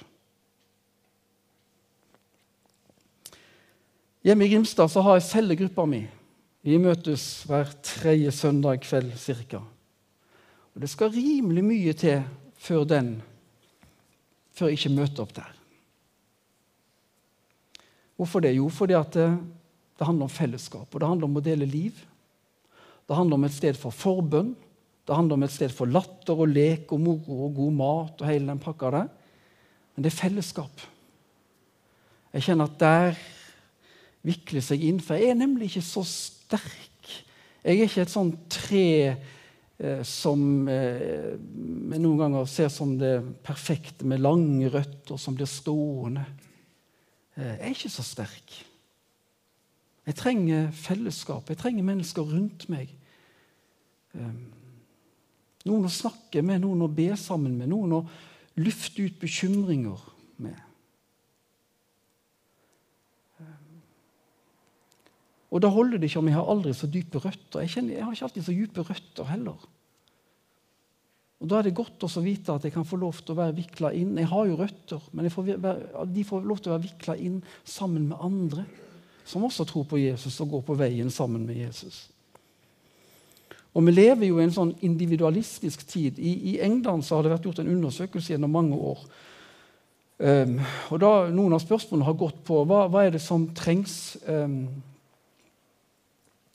Hjemme 4.20 4.44
i 4.44 4.50
Grimstad 4.52 4.92
så 4.92 5.00
har 5.06 5.16
jeg 5.16 5.30
cellegruppa 5.30 5.86
mi. 5.88 6.02
Vi 6.60 6.76
møtes 6.76 7.46
hver 7.48 7.70
tredje 7.80 8.34
søndag 8.36 8.82
kveld 8.84 9.14
ca. 9.16 9.62
Og 10.74 10.84
det 10.84 10.90
skal 10.92 11.14
rimelig 11.14 11.64
mye 11.64 11.94
til 11.96 12.20
før 12.60 12.84
den 12.84 13.14
før 14.52 14.68
jeg 14.68 14.76
ikke 14.76 14.92
møter 14.98 15.24
opp 15.24 15.32
der. 15.38 15.56
Hvorfor 18.20 18.44
det? 18.44 18.52
Jo, 18.58 18.68
fordi 18.68 19.00
det, 19.16 19.26
det 20.00 20.06
handler 20.08 20.30
om 20.30 20.32
fellesskap, 20.32 20.88
og 20.88 21.00
det 21.02 21.08
handler 21.10 21.28
om 21.28 21.36
å 21.36 21.44
dele 21.44 21.66
liv. 21.68 21.98
Det 23.04 23.16
handler 23.18 23.36
om 23.36 23.44
et 23.44 23.52
sted 23.52 23.76
for 23.76 23.92
forbønn, 23.92 24.54
det 25.04 25.16
handler 25.16 25.36
om 25.36 25.44
et 25.44 25.52
sted 25.52 25.72
for 25.74 25.90
latter 25.90 26.38
og 26.40 26.52
lek 26.54 26.92
og 26.94 27.02
moro 27.02 27.36
og 27.48 27.56
god 27.56 27.74
mat. 27.76 28.20
og 28.22 28.28
hele 28.30 28.46
den 28.46 28.62
pakka 28.62 28.90
der. 28.94 29.08
Men 29.92 30.04
det 30.04 30.12
er 30.12 30.16
fellesskap. 30.20 30.84
Jeg 32.32 32.46
kjenner 32.46 32.70
at 32.70 32.78
der 32.78 33.18
vikler 34.22 34.64
seg 34.64 34.86
inn. 34.86 35.02
For 35.02 35.18
jeg 35.18 35.32
er 35.32 35.40
nemlig 35.40 35.72
ikke 35.72 35.84
så 35.84 36.04
sterk. 36.06 37.10
Jeg 37.64 37.74
er 37.74 37.90
ikke 37.90 38.06
et 38.06 38.14
sånt 38.14 38.38
tre 38.54 38.86
eh, 39.10 40.02
som 40.06 40.68
eh, 40.70 41.34
noen 41.98 42.22
ganger 42.22 42.48
ser 42.48 42.70
som 42.72 42.94
det 43.00 43.18
perfekte, 43.44 44.06
med 44.06 44.22
lange 44.22 44.70
røtter 44.70 45.20
som 45.20 45.34
blir 45.36 45.50
stående. 45.50 46.24
Eh, 47.34 47.56
jeg 47.56 47.66
er 47.66 47.74
ikke 47.74 47.96
så 47.98 48.06
sterk. 48.06 48.60
Jeg 50.08 50.16
trenger 50.16 50.70
fellesskap. 50.72 51.50
Jeg 51.50 51.60
trenger 51.60 51.86
mennesker 51.86 52.24
rundt 52.24 52.66
meg. 52.72 52.94
Eh, 54.16 54.32
noen 55.68 55.86
å 55.86 55.92
snakke 55.92 56.42
med, 56.42 56.62
noen 56.64 56.86
å 56.86 56.90
be 56.92 57.10
sammen 57.20 57.58
med, 57.58 57.68
noen 57.70 57.98
å 57.98 58.04
lufte 58.60 59.04
ut 59.04 59.20
bekymringer 59.20 60.00
med. 60.40 60.66
Og 65.50 65.58
da 65.64 65.70
holder 65.74 65.98
det 65.98 66.06
ikke 66.10 66.20
om 66.22 66.28
jeg 66.30 66.38
har 66.38 66.48
aldri 66.52 66.72
så 66.78 66.86
dype 66.86 67.20
røtter. 67.22 67.64
Jeg, 67.64 67.72
kjenner, 67.74 67.96
jeg 67.96 68.06
har 68.06 68.14
ikke 68.14 68.26
alltid 68.28 68.46
så 68.46 68.54
dype 68.54 68.84
røtter 68.86 69.30
heller. 69.32 69.64
Og 71.40 71.48
Da 71.48 71.58
er 71.58 71.66
det 71.66 71.74
godt 71.74 72.04
å 72.04 72.22
vite 72.22 72.54
at 72.54 72.66
jeg 72.66 72.74
kan 72.74 72.86
få 72.86 72.98
lov 73.00 73.18
til 73.24 73.34
å 73.34 73.40
være 73.40 73.56
vikla 73.56 73.90
inn. 73.96 74.12
Jeg 74.20 74.28
har 74.30 74.46
jo 74.46 74.58
røtter, 74.60 75.08
men 75.16 75.30
får 75.32 75.48
de 76.14 76.24
får 76.28 76.46
lov 76.46 76.60
til 76.60 76.70
å 76.70 76.76
være 76.76 76.86
vikla 76.86 77.16
inn 77.18 77.40
sammen 77.64 78.10
med 78.12 78.22
andre 78.22 78.66
som 79.30 79.46
også 79.46 79.66
tror 79.68 79.86
på 79.88 80.00
Jesus 80.00 80.40
og 80.42 80.56
går 80.56 80.64
på 80.66 80.78
veien 80.80 81.10
sammen 81.14 81.46
med 81.46 81.62
Jesus. 81.62 82.08
Og 83.74 83.86
Vi 83.86 83.94
lever 83.94 84.26
jo 84.26 84.40
i 84.40 84.44
en 84.44 84.54
sånn 84.54 84.72
individualistisk 84.82 85.86
tid. 85.86 86.18
I, 86.18 86.32
i 86.54 86.58
England 86.66 87.06
har 87.06 87.22
det 87.22 87.30
vært 87.36 87.46
gjort 87.46 87.60
en 87.62 87.70
undersøkelse 87.70 88.34
gjennom 88.34 88.50
mange 88.50 88.76
år. 88.76 89.04
Um, 90.20 90.58
og 90.90 90.98
da 91.00 91.10
Noen 91.32 91.54
av 91.56 91.62
spørsmålene 91.62 92.08
har 92.08 92.18
gått 92.18 92.42
på 92.44 92.64
hva, 92.68 92.82
hva 92.92 93.06
er 93.06 93.14
det 93.14 93.22
som 93.24 93.46
trengs 93.56 94.18
um, 94.26 94.66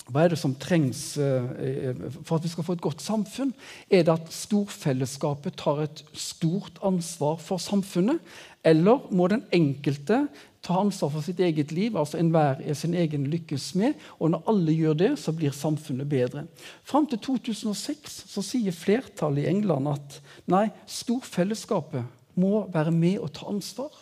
hva 0.06 0.22
er 0.22 0.36
det 0.36 0.38
som 0.38 0.54
trengs 0.62 1.16
eh, 1.18 1.46
eh, 1.90 2.02
for 2.22 2.38
at 2.38 2.44
vi 2.46 2.52
skal 2.52 2.66
få 2.68 2.76
et 2.76 2.84
godt 2.84 3.02
samfunn? 3.02 3.56
Er 3.90 4.04
det 4.06 4.14
at 4.14 4.34
storfellesskapet 4.34 5.58
tar 5.58 5.82
et 5.82 6.04
stort 6.14 6.78
ansvar 6.86 7.40
for 7.42 7.58
samfunnet? 7.62 8.22
Eller 8.66 9.04
må 9.14 9.28
den 9.30 9.44
enkelte 9.54 10.26
ta 10.66 10.80
ansvar 10.82 11.12
for 11.14 11.22
sitt 11.22 11.40
eget 11.44 11.70
liv, 11.76 11.94
altså 11.98 12.18
enhver 12.18 12.64
er 12.66 12.74
sin 12.74 12.96
egen 12.98 13.28
lykkes 13.30 13.68
med? 13.78 13.94
Og 14.18 14.32
når 14.34 14.48
alle 14.50 14.74
gjør 14.74 14.98
det, 14.98 15.12
så 15.22 15.34
blir 15.36 15.54
samfunnet 15.54 16.10
bedre. 16.10 16.48
Fram 16.84 17.06
til 17.06 17.22
2006 17.22 18.16
så 18.32 18.42
sier 18.46 18.74
flertallet 18.74 19.46
i 19.46 19.52
England 19.52 19.92
at 19.94 20.18
nei, 20.50 20.66
storfellesskapet 20.90 22.10
må 22.42 22.66
være 22.74 22.92
med 22.92 23.22
og 23.22 23.32
ta 23.38 23.46
ansvar. 23.52 23.94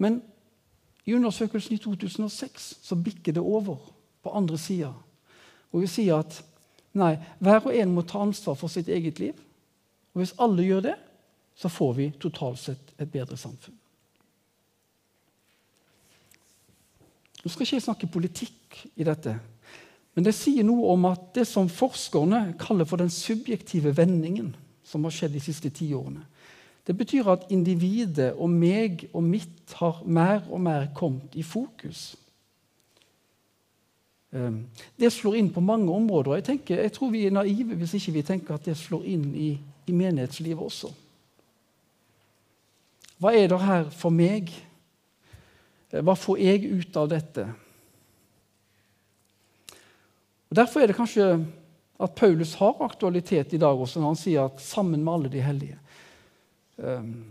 Men 0.00 0.22
i 1.06 1.14
undersøkelsen 1.14 1.76
i 1.76 1.80
2006 1.82 2.72
så 2.82 2.96
bikker 2.96 3.36
det 3.36 3.44
over 3.44 3.78
på 4.24 4.32
andre 4.32 4.58
sida. 4.58 4.94
Hvor 5.70 5.84
vi 5.84 5.90
sier 5.90 6.24
at 6.24 6.40
nei, 6.96 7.14
hver 7.38 7.68
og 7.68 7.76
en 7.76 7.92
må 7.92 8.02
ta 8.08 8.24
ansvar 8.24 8.56
for 8.56 8.72
sitt 8.72 8.88
eget 8.88 9.20
liv. 9.20 9.36
Og 10.14 10.24
hvis 10.24 10.34
alle 10.40 10.64
gjør 10.64 10.88
det, 10.88 10.96
så 11.56 11.68
får 11.72 11.92
vi 11.96 12.12
totalt 12.20 12.60
sett 12.60 12.92
et 13.00 13.10
bedre 13.10 13.36
samfunn. 13.40 13.76
Nå 17.42 17.52
skal 17.52 17.64
ikke 17.64 17.76
jeg 17.78 17.86
snakke 17.86 18.10
politikk 18.10 18.80
i 18.98 19.06
dette, 19.06 19.36
men 20.16 20.24
det 20.24 20.34
sier 20.34 20.64
noe 20.66 20.88
om 20.94 21.04
at 21.08 21.28
det 21.36 21.44
som 21.48 21.68
forskerne 21.70 22.56
kaller 22.60 22.88
for 22.88 23.00
den 23.00 23.12
subjektive 23.12 23.92
vendingen, 23.96 24.54
som 24.86 25.04
har 25.04 25.14
skjedd 25.14 25.34
de 25.36 25.42
siste 25.44 25.70
ti 25.74 25.90
årene, 25.94 26.24
det 26.86 26.94
betyr 26.94 27.26
at 27.32 27.48
individet 27.50 28.30
og 28.38 28.50
meg 28.52 29.08
og 29.10 29.24
mitt 29.26 29.74
har 29.80 30.04
mer 30.06 30.44
og 30.46 30.60
mer 30.62 30.86
kommet 30.94 31.34
i 31.34 31.42
fokus. 31.42 32.12
Ehm, 34.30 34.60
det 34.98 35.10
slår 35.12 35.40
inn 35.40 35.50
på 35.50 35.60
mange 35.60 35.90
områder. 35.92 36.36
Jeg, 36.38 36.44
tenker, 36.44 36.82
jeg 36.82 36.92
tror 36.94 37.10
vi 37.10 37.24
er 37.26 37.34
naive 37.34 37.74
hvis 37.74 37.96
ikke 37.98 38.14
vi 38.20 38.22
tenker 38.22 38.54
at 38.54 38.68
det 38.68 38.76
slår 38.78 39.02
inn 39.02 39.26
i, 39.34 39.50
i 39.86 39.96
menighetslivet 39.96 40.62
også. 40.62 40.92
Hva 43.20 43.32
er 43.32 43.48
det 43.48 43.60
her 43.62 43.86
for 43.96 44.12
meg? 44.12 44.50
Eh, 45.92 46.02
hva 46.04 46.16
får 46.18 46.40
jeg 46.42 46.68
ut 46.68 46.98
av 47.00 47.08
dette? 47.12 47.46
Og 50.46 50.58
Derfor 50.58 50.82
er 50.82 50.90
det 50.90 50.98
kanskje 50.98 51.30
at 51.96 52.14
Paulus 52.14 52.54
har 52.60 52.82
aktualitet 52.84 53.54
i 53.56 53.60
dag 53.60 53.80
også 53.80 54.00
når 54.00 54.12
han 54.12 54.20
sier 54.20 54.44
at 54.44 54.60
'sammen 54.60 55.04
med 55.04 55.12
alle 55.12 55.28
de 55.32 55.40
hellige'. 55.40 55.78
Ehm, 56.78 57.24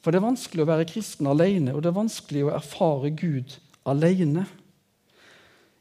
for 0.00 0.10
det 0.10 0.18
er 0.18 0.28
vanskelig 0.30 0.62
å 0.62 0.70
være 0.70 0.88
kristen 0.88 1.26
alene, 1.26 1.74
og 1.74 1.82
det 1.82 1.88
er 1.90 2.00
vanskelig 2.00 2.44
å 2.44 2.54
erfare 2.54 3.10
Gud 3.10 3.58
alene. 3.86 4.46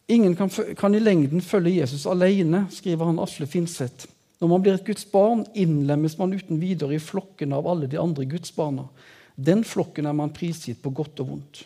Ingen 0.08 0.36
kan, 0.36 0.50
kan 0.76 0.96
i 0.96 1.00
lengden 1.00 1.42
følge 1.42 1.80
Jesus 1.80 2.06
alene, 2.06 2.68
skriver 2.70 3.06
han 3.06 3.20
Asle 3.20 3.48
Finseth. 3.48 4.08
Når 4.42 4.48
man 4.48 4.62
blir 4.62 4.74
et 4.74 4.86
Guds 4.86 5.06
barn, 5.06 5.46
innlemmes 5.56 6.18
man 6.18 6.34
uten 6.34 6.60
videre 6.62 6.96
i 6.96 7.00
flokken 7.00 7.54
av 7.54 7.68
alle 7.68 7.88
de 7.88 7.98
andre 7.98 8.26
Guds 8.26 8.52
barna. 8.52 8.90
Den 9.36 9.64
flokken 9.68 10.08
er 10.08 10.16
man 10.16 10.34
prisgitt 10.34 10.82
på 10.84 10.94
godt 10.96 11.20
og 11.24 11.32
vondt. 11.34 11.66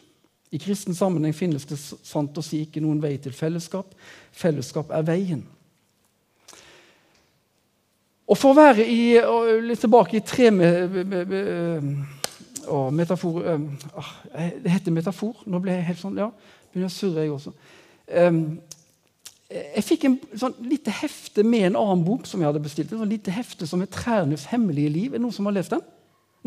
I 0.49 0.57
kristen 0.57 0.95
sammenheng 0.97 1.35
finnes 1.37 1.67
det 1.69 1.77
sant 1.77 2.37
å 2.37 2.43
si 2.45 2.63
ikke 2.65 2.81
noen 2.81 3.01
vei 3.01 3.13
til 3.21 3.35
fellesskap. 3.35 3.91
Fellesskap 4.33 4.89
er 4.95 5.05
veien. 5.05 5.43
Og 8.29 8.37
for 8.37 8.53
å 8.53 8.57
være 8.57 8.85
i, 8.85 9.17
litt 9.65 9.81
tilbake 9.81 10.17
i 10.17 10.25
tre 10.25 10.49
med, 10.53 10.97
å, 12.69 12.81
metafor 12.93 13.39
å, 13.41 13.55
Det 14.61 14.73
heter 14.73 14.93
metafor. 14.93 15.45
Nå 15.49 15.61
ble 15.61 15.77
jeg 15.77 15.87
helt 15.91 16.01
sånn, 16.01 16.17
ja, 16.21 16.29
begynner 16.69 16.89
å 16.89 16.93
surre, 16.93 17.25
jeg 17.25 17.33
også. 17.33 17.53
Jeg 19.49 19.85
fikk 19.85 20.05
en 20.05 20.19
sånn 20.37 20.57
lite 20.61 20.93
hefte 20.93 21.45
med 21.45 21.71
en 21.71 21.79
annen 21.79 22.03
bok 22.05 22.29
som 22.29 22.41
jeg 22.41 22.49
hadde 22.49 22.61
bestilt. 22.61 22.93
En 22.93 23.01
sånn 23.01 23.13
lite 23.13 23.33
hefte 23.33 23.69
som 23.69 23.81
er 23.81 23.89
'Trærnes 23.89 24.49
hemmelige 24.49 24.93
liv'. 24.93 25.13
Er 25.13 25.17
det 25.17 25.25
noen 25.25 25.33
som 25.33 25.45
har 25.49 25.57
lest 25.57 25.73
den? 25.73 25.81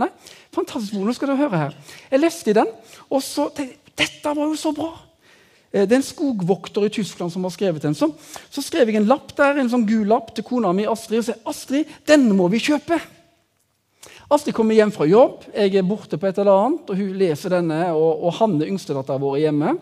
Nei? 0.00 0.08
Fantastisk 0.54 0.94
bok. 0.96 1.06
Nå 1.06 1.14
skal 1.16 1.32
dere 1.32 1.42
høre 1.44 1.62
her. 1.66 1.78
Jeg 2.10 2.22
leste 2.22 2.52
i 2.52 2.56
den, 2.56 2.68
og 3.10 3.24
så 3.24 3.48
tenkte 3.52 3.76
jeg 3.76 3.80
dette 4.02 4.30
var 4.32 4.48
jo 4.48 4.56
så 4.56 4.72
bra. 4.72 4.92
Eh, 5.72 5.84
det 5.84 5.92
er 5.92 6.00
en 6.00 6.06
skogvokter 6.06 6.86
i 6.86 6.92
Tyskland 6.92 7.32
som 7.32 7.44
har 7.44 7.52
skrevet 7.54 7.84
den. 7.84 7.96
Så, 7.96 8.08
så 8.50 8.64
skrev 8.64 8.88
jeg 8.88 9.00
en 9.00 9.08
lapp 9.10 9.34
der, 9.36 9.60
en 9.60 9.70
sånn 9.72 9.88
gul 9.88 10.06
lapp 10.08 10.32
til 10.36 10.46
kona 10.48 10.72
mi 10.76 10.88
Astrid 10.88 11.22
og 11.22 11.28
sa 11.28 11.36
Astrid, 11.52 11.90
denne 12.08 12.36
må 12.36 12.48
vi 12.52 12.62
kjøpe. 12.62 13.00
Astrid 14.32 14.56
kommer 14.56 14.76
hjem 14.76 14.92
fra 14.94 15.04
jobb, 15.04 15.44
jeg 15.52 15.76
er 15.76 15.84
borte 15.84 16.16
på 16.16 16.28
et 16.28 16.38
eller 16.40 16.56
annet, 16.56 16.88
og 16.88 16.96
hun 16.96 17.18
leser 17.20 17.52
denne. 17.52 17.82
Og, 17.92 18.24
og 18.24 18.36
Hanne, 18.38 18.68
yngstedattera 18.68 19.20
vår, 19.20 19.36
er 19.36 19.44
hjemme. 19.50 19.76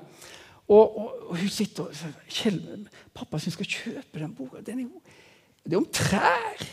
Og, 0.71 0.83
og, 0.83 1.07
og, 1.29 1.37
hun 1.39 1.51
sitter 1.51 1.87
og 1.87 1.95
sier 1.95 2.15
Kjell, 2.31 2.61
pappa 3.15 3.39
syns 3.43 3.57
skal 3.59 3.71
kjøpe 3.71 4.19
den 4.19 4.35
boka. 4.35 4.63
Den 4.67 4.83
er 4.83 4.89
jo, 4.89 5.17
det 5.63 5.75
er 5.75 5.81
om 5.81 5.89
trær. 5.95 6.67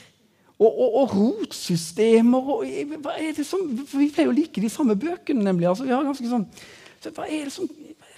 Og, 0.58 0.72
og, 0.72 0.96
og 1.02 1.12
rotsystemer 1.14 2.48
og 2.54 2.64
hva 3.04 3.14
er 3.22 3.36
det 3.38 3.46
som, 3.46 3.62
Vi 3.68 4.08
pleier 4.10 4.32
å 4.32 4.34
like 4.34 4.62
de 4.64 4.72
samme 4.74 4.96
bøkene, 4.98 5.44
nemlig. 5.46 5.68
Altså, 5.70 5.86
vi 5.86 5.94
har 5.94 6.06
ganske 6.08 6.32
sånn, 6.32 6.48
så 7.04 7.14
hva 7.14 7.28
er 7.30 7.46
det 7.46 7.54
som 7.54 7.70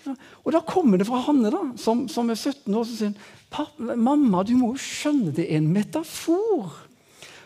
og 0.10 0.54
da 0.56 0.62
kommer 0.66 0.98
det 0.98 1.06
fra 1.06 1.20
Hanne, 1.22 1.52
da, 1.54 1.60
som, 1.78 2.08
som 2.10 2.30
er 2.32 2.38
17 2.40 2.74
år, 2.74 2.86
som 2.88 2.98
sier 2.98 3.96
mamma, 4.00 4.44
du 4.46 4.56
må 4.58 4.72
jo 4.74 4.82
skjønne 4.82 5.34
det 5.36 5.48
er 5.50 5.60
en 5.60 5.72
metafor. 5.74 6.72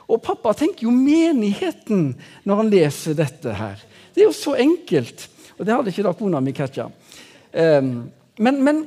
Og 0.08 0.22
pappa 0.24 0.54
tenker 0.58 0.86
jo 0.88 0.94
menigheten 0.94 2.12
når 2.48 2.62
han 2.62 2.72
leser 2.72 3.18
dette 3.18 3.56
her. 3.58 3.82
Det 4.14 4.24
er 4.24 4.30
jo 4.30 4.36
så 4.36 4.56
enkelt. 4.60 5.28
Og 5.58 5.66
det 5.66 5.76
hadde 5.76 5.94
ikke 5.94 6.06
da 6.06 6.16
kona 6.18 6.42
mi 6.44 6.54
catcha. 6.56 6.90
Um, 7.54 7.94
men, 8.42 8.60
men, 8.66 8.84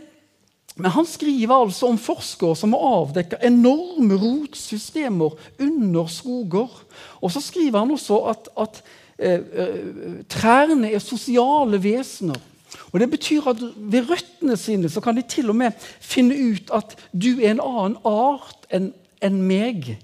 men, 0.76 0.90
han 0.92 1.06
skriver 1.08 1.54
altså 1.54 1.88
om 1.88 1.98
forskere 1.98 2.56
som 2.58 2.74
har 2.76 2.84
avdekka 3.00 3.38
enorme 3.48 4.18
rotsystemer 4.20 5.36
under 5.60 6.10
skoger. 6.12 6.72
Og 7.22 7.32
så 7.32 7.40
skriver 7.40 7.80
han 7.80 7.94
også 7.94 8.18
at, 8.32 8.50
at 8.60 8.82
eh, 9.18 10.20
trærne 10.28 10.92
er 10.92 11.00
sosiale 11.00 11.80
vesener. 11.82 12.36
Og 12.92 13.00
Det 13.00 13.10
betyr 13.10 13.48
at 13.48 13.62
ved 13.76 14.10
røttene 14.10 14.56
sine 14.56 14.88
så 14.92 15.00
kan 15.00 15.16
de 15.16 15.22
til 15.22 15.50
og 15.50 15.56
med 15.56 15.72
finne 16.00 16.36
ut 16.36 16.70
at 16.74 16.96
du 17.12 17.38
er 17.40 17.54
en 17.54 17.64
annen 17.64 17.96
art 18.04 18.68
enn 18.68 18.92
en 19.24 19.40
meg. 19.48 19.94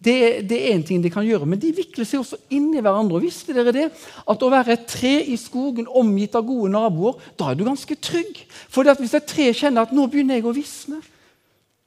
Det, 0.00 0.16
det 0.48 0.56
er 0.56 0.78
én 0.78 0.84
ting 0.86 1.02
de 1.04 1.10
kan 1.12 1.26
gjøre, 1.26 1.44
men 1.44 1.60
de 1.60 1.74
vikler 1.76 2.06
seg 2.08 2.22
også 2.22 2.38
inn 2.56 2.70
i 2.72 2.80
hverandre. 2.80 3.18
Og 3.18 3.26
visste 3.26 3.52
dere 3.52 3.74
det? 3.76 3.90
At 4.24 4.42
å 4.42 4.48
være 4.52 4.78
et 4.78 4.88
tre 4.88 5.18
i 5.28 5.36
skogen 5.36 5.90
omgitt 5.92 6.38
av 6.38 6.46
gode 6.48 6.72
naboer, 6.72 7.20
da 7.36 7.50
er 7.50 7.58
du 7.58 7.66
ganske 7.68 7.96
trygg. 8.00 8.44
For 8.72 8.88
hvis 8.96 9.16
et 9.18 9.28
tre 9.28 9.50
kjenner 9.52 9.84
at 9.84 9.92
nå 9.92 10.06
begynner 10.08 10.40
jeg 10.40 10.48
å 10.48 10.56
visne, 10.56 11.02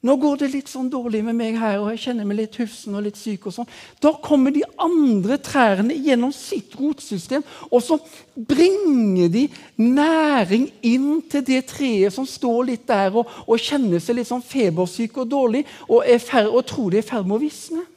nå 0.04 0.18
går 0.20 0.42
det 0.42 0.50
litt 0.52 0.68
sånn 0.68 0.90
dårlig 0.92 1.22
med 1.24 1.38
meg 1.40 1.56
her, 1.56 1.78
og 1.80 1.94
jeg 1.94 2.02
kjenner 2.04 2.28
meg 2.28 2.42
litt 2.42 2.58
hufsen 2.60 2.98
og 3.00 3.06
litt 3.06 3.16
syk. 3.16 3.48
og 3.48 3.56
sånn. 3.56 3.70
Da 4.04 4.12
kommer 4.20 4.52
de 4.52 4.66
andre 4.84 5.38
trærne 5.40 5.96
gjennom 5.96 6.34
sitt 6.36 6.76
rotsystem, 6.76 7.46
og 7.72 7.80
så 7.82 7.98
bringer 8.36 9.32
de 9.32 9.46
næring 9.80 10.68
inn 10.84 11.24
til 11.32 11.46
det 11.48 11.62
treet 11.72 12.12
som 12.14 12.28
står 12.28 12.68
litt 12.74 12.86
der 12.92 13.16
og, 13.16 13.32
og 13.48 13.64
kjenner 13.64 14.04
seg 14.04 14.20
litt 14.20 14.28
sånn 14.28 14.44
febersyk 14.44 15.24
og 15.24 15.32
dårlig 15.32 15.64
og, 15.88 16.04
og 16.04 16.62
tror 16.68 16.92
det 16.92 17.00
er 17.00 17.08
i 17.08 17.10
ferd 17.14 17.26
med 17.30 17.40
å 17.40 17.44
visne. 17.46 17.88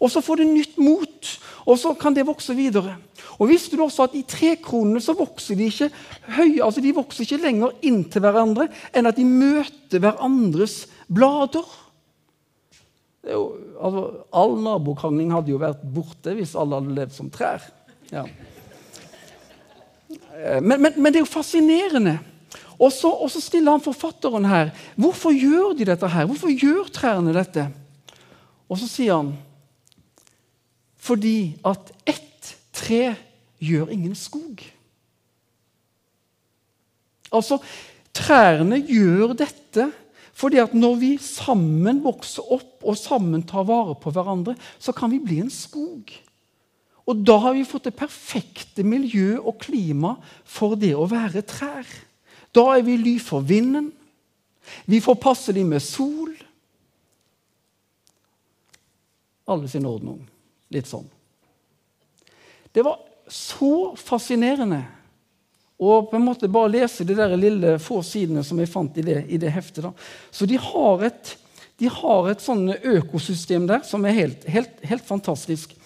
Og 0.00 0.10
så 0.12 0.22
får 0.24 0.40
du 0.40 0.44
nytt 0.48 0.76
mot, 0.80 1.30
og 1.66 1.78
så 1.80 1.94
kan 1.98 2.14
det 2.16 2.26
vokse 2.28 2.54
videre. 2.56 2.96
Og 3.38 3.50
Visste 3.50 3.76
du 3.76 3.84
også 3.84 4.06
at 4.06 4.16
i 4.16 4.24
trekronene 4.28 5.00
så 5.02 5.16
vokser 5.16 5.58
de 5.58 5.70
ikke 5.70 5.90
høye, 6.36 6.62
altså 6.64 6.84
de 6.84 6.94
vokser 6.96 7.26
ikke 7.26 7.42
lenger 7.42 7.74
inntil 7.86 8.24
hverandre 8.24 8.68
enn 8.96 9.08
at 9.08 9.18
de 9.18 9.26
møter 9.28 10.02
hverandres 10.02 10.84
blader? 11.08 11.66
Jo, 13.26 13.40
altså, 13.82 14.04
all 14.30 14.54
nabokrangling 14.62 15.32
hadde 15.34 15.50
jo 15.50 15.58
vært 15.60 15.82
borte 15.82 16.36
hvis 16.36 16.54
alle 16.58 16.78
hadde 16.78 16.94
levd 16.94 17.16
som 17.16 17.30
trær. 17.32 17.64
Ja. 18.12 18.22
Eh, 20.36 20.60
men, 20.62 20.78
men, 20.78 20.92
men, 20.94 21.10
det 21.10 21.20
er 21.20 21.24
jo 21.24 21.30
fascinerende. 21.30 22.18
Og 22.76 22.92
så, 22.92 23.10
stiller 23.40 23.72
han 23.72 23.82
forfatteren 23.82 24.46
her 24.46 24.70
hvorfor 25.00 25.32
gjør 25.32 25.74
de 25.78 25.88
dette 25.88 26.08
her? 26.12 26.28
Hvorfor 26.28 26.52
gjør 26.52 26.90
trærne 26.92 27.32
dette? 27.34 27.66
Og 28.68 28.78
så 28.78 28.88
sier 28.90 29.16
han 29.16 29.32
fordi 31.06 31.56
at 31.66 31.92
ett 32.08 32.56
tre 32.74 33.14
gjør 33.62 33.92
ingen 33.94 34.16
skog. 34.18 34.64
Altså, 37.34 37.60
trærne 38.16 38.80
gjør 38.82 39.36
dette 39.38 39.90
fordi 40.36 40.58
at 40.60 40.74
når 40.76 40.98
vi 41.00 41.10
sammen 41.22 42.02
vokser 42.04 42.44
opp 42.52 42.84
og 42.84 42.98
sammen 43.00 43.40
tar 43.48 43.64
vare 43.64 43.94
på 43.96 44.10
hverandre, 44.12 44.52
så 44.76 44.92
kan 44.92 45.08
vi 45.08 45.22
bli 45.24 45.38
en 45.40 45.52
skog. 45.52 46.12
Og 47.08 47.22
da 47.24 47.38
har 47.40 47.54
vi 47.56 47.64
fått 47.64 47.86
det 47.88 47.94
perfekte 47.96 48.84
miljø 48.84 49.38
og 49.38 49.56
klima 49.64 50.12
for 50.44 50.76
det 50.76 50.92
å 50.92 51.06
være 51.08 51.40
trær. 51.48 51.88
Da 52.52 52.66
er 52.74 52.84
vi 52.84 52.98
ly 53.00 53.14
for 53.22 53.46
vinden. 53.48 53.88
Vi 54.84 55.00
får 55.00 55.16
passelig 55.22 55.64
med 55.64 55.80
sol. 55.80 56.34
Alle 59.48 59.72
sin 59.72 59.88
ordning. 59.88 60.20
Litt 60.74 60.88
sånn. 60.90 61.06
Det 62.74 62.84
var 62.84 62.98
så 63.30 63.94
fascinerende 63.98 64.82
å 65.76 65.98
på 66.08 66.16
en 66.16 66.24
måte 66.24 66.48
bare 66.48 66.72
lese 66.72 67.04
de 67.04 67.16
der 67.16 67.34
lille 67.36 67.76
få 67.82 68.00
sidene 68.04 68.44
som 68.44 68.58
jeg 68.60 68.70
fant 68.72 68.96
i 68.96 69.04
det, 69.04 69.18
i 69.28 69.38
det 69.40 69.52
heftet. 69.52 69.84
Da. 69.84 69.92
Så 70.32 70.48
de 70.48 70.58
har 70.60 71.04
et, 71.10 71.32
de 71.80 71.90
har 71.92 72.30
et 72.30 72.42
sånn 72.42 72.70
økosystem 72.72 73.68
der 73.68 73.84
som 73.84 74.04
er 74.08 74.16
helt, 74.16 74.46
helt, 74.48 74.80
helt 74.88 75.06
fantastisk. 75.08 75.76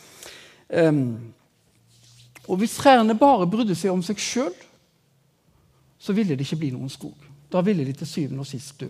Um, 0.68 1.32
og 2.46 2.62
hvis 2.62 2.78
trærne 2.78 3.18
bare 3.18 3.48
brydde 3.50 3.76
seg 3.78 3.92
om 3.94 4.02
seg 4.06 4.22
sjøl, 4.22 4.54
så 6.00 6.14
ville 6.16 6.34
det 6.38 6.46
ikke 6.46 6.62
bli 6.62 6.72
noen 6.74 6.90
skog. 6.90 7.18
Da 7.50 7.62
ville 7.66 7.84
de 7.84 7.94
til 7.98 8.08
syvende 8.08 8.44
og 8.44 8.48
sist 8.48 8.78
dø. 8.80 8.88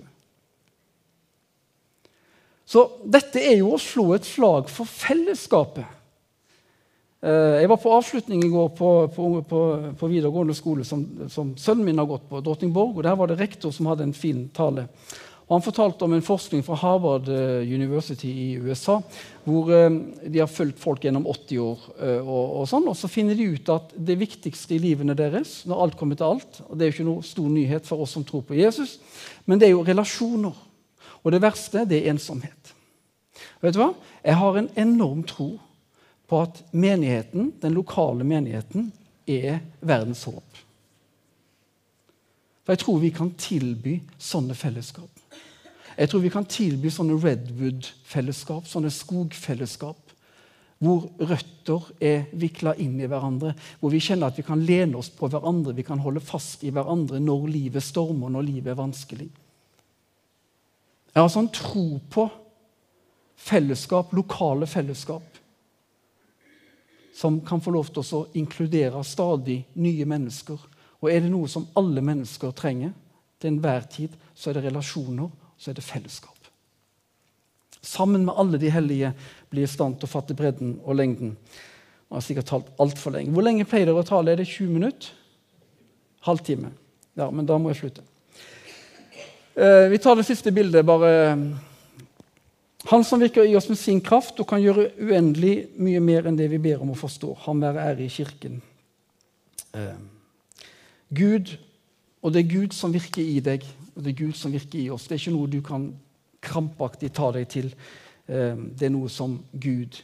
Så 2.70 2.84
dette 3.02 3.42
er 3.42 3.56
jo 3.58 3.72
å 3.74 3.80
slå 3.82 4.12
et 4.14 4.28
slag 4.28 4.68
for 4.70 4.86
fellesskapet. 4.86 5.88
Eh, 7.20 7.56
jeg 7.60 7.68
var 7.68 7.80
på 7.82 7.90
avslutning 7.92 8.44
i 8.46 8.52
går 8.52 8.68
på, 8.78 8.90
på, 9.12 9.30
på, 9.48 9.62
på 9.98 10.10
videregående 10.12 10.54
skole 10.56 10.86
som, 10.86 11.02
som, 11.32 11.50
sønnen 11.58 11.88
min 11.88 11.98
har 12.00 12.06
gått 12.08 12.28
på, 12.30 12.40
Drottningborg. 12.44 12.94
og 12.94 13.02
Der 13.04 13.18
var 13.18 13.28
det 13.28 13.40
rektor 13.40 13.74
som 13.74 13.90
hadde 13.90 14.06
en 14.06 14.14
fin 14.14 14.46
tale. 14.56 14.86
Og 15.50 15.56
Han 15.56 15.66
fortalte 15.66 16.06
om 16.06 16.14
en 16.14 16.22
forskning 16.22 16.62
fra 16.62 16.78
Harvard 16.78 17.26
eh, 17.34 17.66
University 17.66 18.30
i 18.30 18.48
USA, 18.62 19.00
hvor 19.42 19.74
eh, 19.74 19.90
de 20.30 20.38
har 20.38 20.48
fulgt 20.48 20.78
folk 20.78 21.02
gjennom 21.04 21.26
80 21.26 21.60
år. 21.66 21.84
Og, 22.22 22.44
og, 22.62 22.64
sånn, 22.70 22.86
og 22.86 22.94
så 22.96 23.10
finner 23.10 23.34
de 23.34 23.50
ut 23.50 23.74
at 23.74 23.92
det 23.98 24.20
viktigste 24.22 24.78
i 24.78 24.82
livene 24.86 25.18
deres, 25.18 25.64
når 25.66 25.88
alt 25.88 25.98
kommer 25.98 26.16
til 26.16 26.30
alt 26.30 26.62
og 26.68 26.76
Det 26.78 26.86
er 26.86 26.92
jo 26.92 27.00
ikke 27.00 27.10
noe 27.10 27.26
stor 27.34 27.50
nyhet 27.50 27.90
for 27.90 28.06
oss 28.06 28.14
som 28.14 28.24
tror 28.24 28.46
på 28.46 28.62
Jesus, 28.62 29.00
men 29.44 29.58
det 29.58 29.68
er 29.68 29.74
jo 29.74 29.84
relasjoner. 29.90 30.66
Og 31.20 31.34
det 31.34 31.42
verste, 31.42 31.84
det 31.84 32.00
er 32.00 32.14
ensomhet. 32.14 32.59
Vet 33.60 33.76
du 33.76 33.82
hva? 33.82 33.92
Jeg 34.24 34.38
har 34.40 34.56
en 34.56 34.70
enorm 34.80 35.22
tro 35.28 35.52
på 36.30 36.42
at 36.44 36.62
menigheten, 36.70 37.52
den 37.62 37.74
lokale 37.74 38.24
menigheten 38.24 38.90
er 39.26 39.60
verdens 39.80 40.24
håp. 40.28 40.60
For 42.64 42.76
jeg 42.76 42.84
tror 42.84 43.00
vi 43.02 43.10
kan 43.14 43.32
tilby 43.40 43.96
sånne 44.20 44.54
fellesskap. 44.54 45.10
Jeg 45.96 46.08
tror 46.08 46.22
vi 46.22 46.30
kan 46.32 46.46
tilby 46.48 46.90
sånne 46.92 47.16
redwood-fellesskap, 47.20 48.68
sånne 48.70 48.92
skogfellesskap. 48.94 50.14
Hvor 50.80 51.10
røtter 51.18 51.90
er 52.00 52.30
vikla 52.40 52.72
inn 52.80 52.94
i 53.02 53.08
hverandre, 53.10 53.52
hvor 53.80 53.92
vi 53.92 54.00
kjenner 54.00 54.30
at 54.30 54.38
vi 54.38 54.46
kan 54.46 54.62
lene 54.64 54.96
oss 54.96 55.10
på 55.12 55.28
hverandre, 55.28 55.74
vi 55.76 55.84
kan 55.84 56.00
holde 56.00 56.22
fast 56.24 56.62
i 56.64 56.72
hverandre 56.72 57.20
når 57.20 57.50
livet 57.52 57.84
stormer, 57.84 58.32
når 58.32 58.46
livet 58.46 58.72
er 58.72 58.78
vanskelig. 58.78 59.28
Jeg 61.10 61.20
har 61.20 61.28
sånn 61.34 61.50
tro 61.52 61.98
på 62.08 62.28
fellesskap, 63.40 64.12
lokale 64.16 64.68
fellesskap 64.68 65.40
som 67.20 67.40
kan 67.40 67.60
få 67.60 67.74
lov 67.74 67.90
til 67.92 68.16
å 68.16 68.26
inkludere 68.40 69.02
stadig 69.04 69.58
nye 69.76 70.06
mennesker. 70.08 70.60
Og 71.00 71.10
er 71.12 71.20
det 71.20 71.28
noe 71.32 71.50
som 71.52 71.66
alle 71.76 72.00
mennesker 72.04 72.54
trenger 72.56 72.94
til 73.40 73.50
enhver 73.50 73.84
tid, 73.92 74.14
så 74.32 74.50
er 74.50 74.56
det 74.56 74.70
relasjoner, 74.70 75.28
så 75.60 75.68
er 75.70 75.76
det 75.76 75.84
fellesskap. 75.84 76.36
Sammen 77.80 78.24
med 78.24 78.40
alle 78.40 78.60
de 78.60 78.72
hellige 78.72 79.12
blir 79.52 79.68
i 79.68 79.70
stand 79.70 79.98
til 79.98 80.08
å 80.08 80.12
fatte 80.14 80.36
bredden 80.36 80.78
og 80.80 80.96
lengden. 80.96 81.36
Jeg 82.08 82.16
har 82.16 82.24
sikkert 82.24 82.50
talt 82.54 82.72
altfor 82.80 83.12
lenge. 83.12 83.32
Hvor 83.36 83.44
lenge 83.44 83.68
pleier 83.68 83.90
dere 83.90 84.00
å 84.00 84.08
tale? 84.08 84.32
Er 84.32 84.40
det 84.40 84.48
20 84.48 84.72
minutter? 84.78 85.12
Halvtime. 86.24 86.72
Ja, 87.20 87.28
men 87.28 87.44
da 87.48 87.56
må 87.60 87.72
jeg 87.72 87.82
slutte. 87.82 88.04
Eh, 89.60 89.88
vi 89.92 90.00
tar 90.00 90.16
det 90.16 90.24
siste 90.28 90.52
bildet. 90.56 90.86
bare 90.86 91.12
han 92.88 93.04
som 93.04 93.20
virker 93.20 93.44
i 93.44 93.56
oss 93.56 93.68
med 93.68 93.78
sin 93.78 94.00
kraft 94.00 94.38
og 94.40 94.48
kan 94.48 94.62
gjøre 94.62 94.90
uendelig 94.96 95.68
mye 95.76 96.00
mer 96.00 96.28
enn 96.28 96.38
det 96.38 96.48
vi 96.48 96.60
ber 96.62 96.80
om 96.80 96.94
å 96.94 96.98
forstå. 96.98 97.34
Han 97.44 97.60
være 97.60 97.82
ære 97.90 98.06
i 98.06 98.12
Kirken. 98.12 98.60
Eh, 99.76 99.98
Gud, 101.12 101.52
og 102.22 102.32
det 102.32 102.44
er 102.44 102.54
Gud 102.54 102.76
som 102.76 102.94
virker 102.94 103.22
i 103.22 103.40
deg, 103.44 103.66
og 103.94 104.04
det 104.04 104.14
er 104.14 104.22
Gud 104.22 104.38
som 104.38 104.54
virker 104.54 104.80
i 104.80 104.88
oss. 104.90 105.04
Det 105.04 105.18
er 105.18 105.20
ikke 105.20 105.34
noe 105.34 105.50
du 105.52 105.60
kan 105.64 105.90
krampaktig 106.40 107.12
ta 107.12 107.28
deg 107.36 107.50
til. 107.52 107.68
Eh, 108.26 108.56
det 108.56 108.88
er 108.88 108.94
noe 108.94 109.12
som 109.12 109.36
Gud 109.52 110.00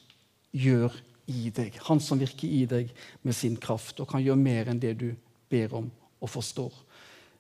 gjør 0.53 0.93
i 1.33 1.49
deg. 1.57 1.81
Han 1.89 2.01
som 2.01 2.21
virker 2.21 2.49
i 2.49 2.67
deg 2.69 2.93
med 3.25 3.35
sin 3.35 3.57
kraft 3.57 4.05
og 4.05 4.11
kan 4.13 4.25
gjøre 4.25 4.43
mer 4.43 4.69
enn 4.69 4.83
det 4.83 4.93
du 5.01 5.09
ber 5.51 5.81
om 5.81 5.89
og 6.21 6.29
forstår. 6.31 6.77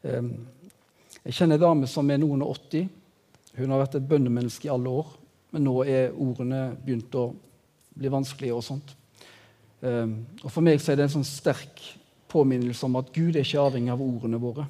Eh, 0.00 0.32
jeg 1.26 1.38
kjenner 1.42 1.60
en 1.60 1.66
dame 1.66 1.92
som 1.92 2.08
er 2.10 2.24
noen 2.24 2.44
og 2.46 2.56
80. 2.56 2.88
Hun 3.60 3.72
har 3.72 3.84
vært 3.84 4.00
et 4.00 4.08
bønnemenneske 4.08 4.70
i 4.70 4.72
alle 4.72 4.96
år. 5.04 5.14
Men 5.54 5.66
nå 5.66 5.76
er 5.84 6.14
ordene 6.14 6.70
begynt 6.84 7.14
å 7.16 7.28
bli 7.96 8.10
vanskelige. 8.12 8.54
og 8.54 8.64
sånt. 8.64 8.96
Um, 9.80 10.26
og 10.42 10.50
For 10.50 10.64
meg 10.64 10.80
så 10.80 10.92
er 10.92 10.96
det 10.98 11.06
en 11.06 11.16
sånn 11.18 11.28
sterk 11.28 11.82
påminnelse 12.32 12.86
om 12.86 12.96
at 12.96 13.12
Gud 13.14 13.36
er 13.36 13.44
ikke 13.44 13.62
avhengig 13.62 13.92
av 13.92 14.02
ordene 14.02 14.40
våre. 14.40 14.66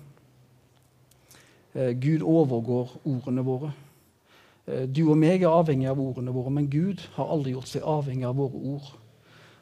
Uh, 1.76 1.92
Gud 1.94 2.22
overgår 2.26 2.96
ordene 3.04 3.44
våre. 3.46 3.72
Uh, 4.66 4.84
du 4.90 5.06
og 5.06 5.16
meg 5.18 5.42
er 5.42 5.54
avhengig 5.54 5.88
av 5.90 6.00
ordene 6.02 6.34
våre, 6.34 6.52
men 6.52 6.70
Gud 6.70 7.02
har 7.16 7.32
aldri 7.32 7.54
gjort 7.54 7.70
seg 7.70 7.86
avhengig 7.86 8.26
av 8.28 8.38
våre 8.38 8.62
ord. 8.74 8.94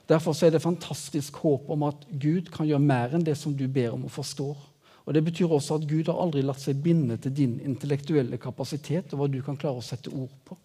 Derfor 0.09 0.37
er 0.45 0.53
det 0.53 0.61
fantastisk 0.61 1.39
håp 1.41 1.71
om 1.73 1.87
at 1.89 2.03
Gud 2.11 2.51
kan 2.53 2.69
gjøre 2.69 2.85
mer 2.85 3.15
enn 3.17 3.25
det 3.25 3.39
som 3.41 3.55
du 3.57 3.65
ber 3.69 3.95
om 3.95 4.05
og 4.05 4.13
forstår. 4.13 4.57
Og 5.05 5.15
Det 5.15 5.25
betyr 5.25 5.53
også 5.53 5.79
at 5.79 5.89
Gud 5.89 6.09
har 6.09 6.21
aldri 6.21 6.43
latt 6.45 6.61
seg 6.61 6.81
binde 6.81 7.17
til 7.21 7.33
din 7.37 7.59
intellektuelle 7.61 8.39
kapasitet 8.41 9.13
og 9.13 9.21
hva 9.21 9.29
du 9.29 9.41
kan 9.45 9.57
klare 9.57 9.81
å 9.81 9.85
sette 9.85 10.13
ord 10.13 10.33
på. 10.45 10.57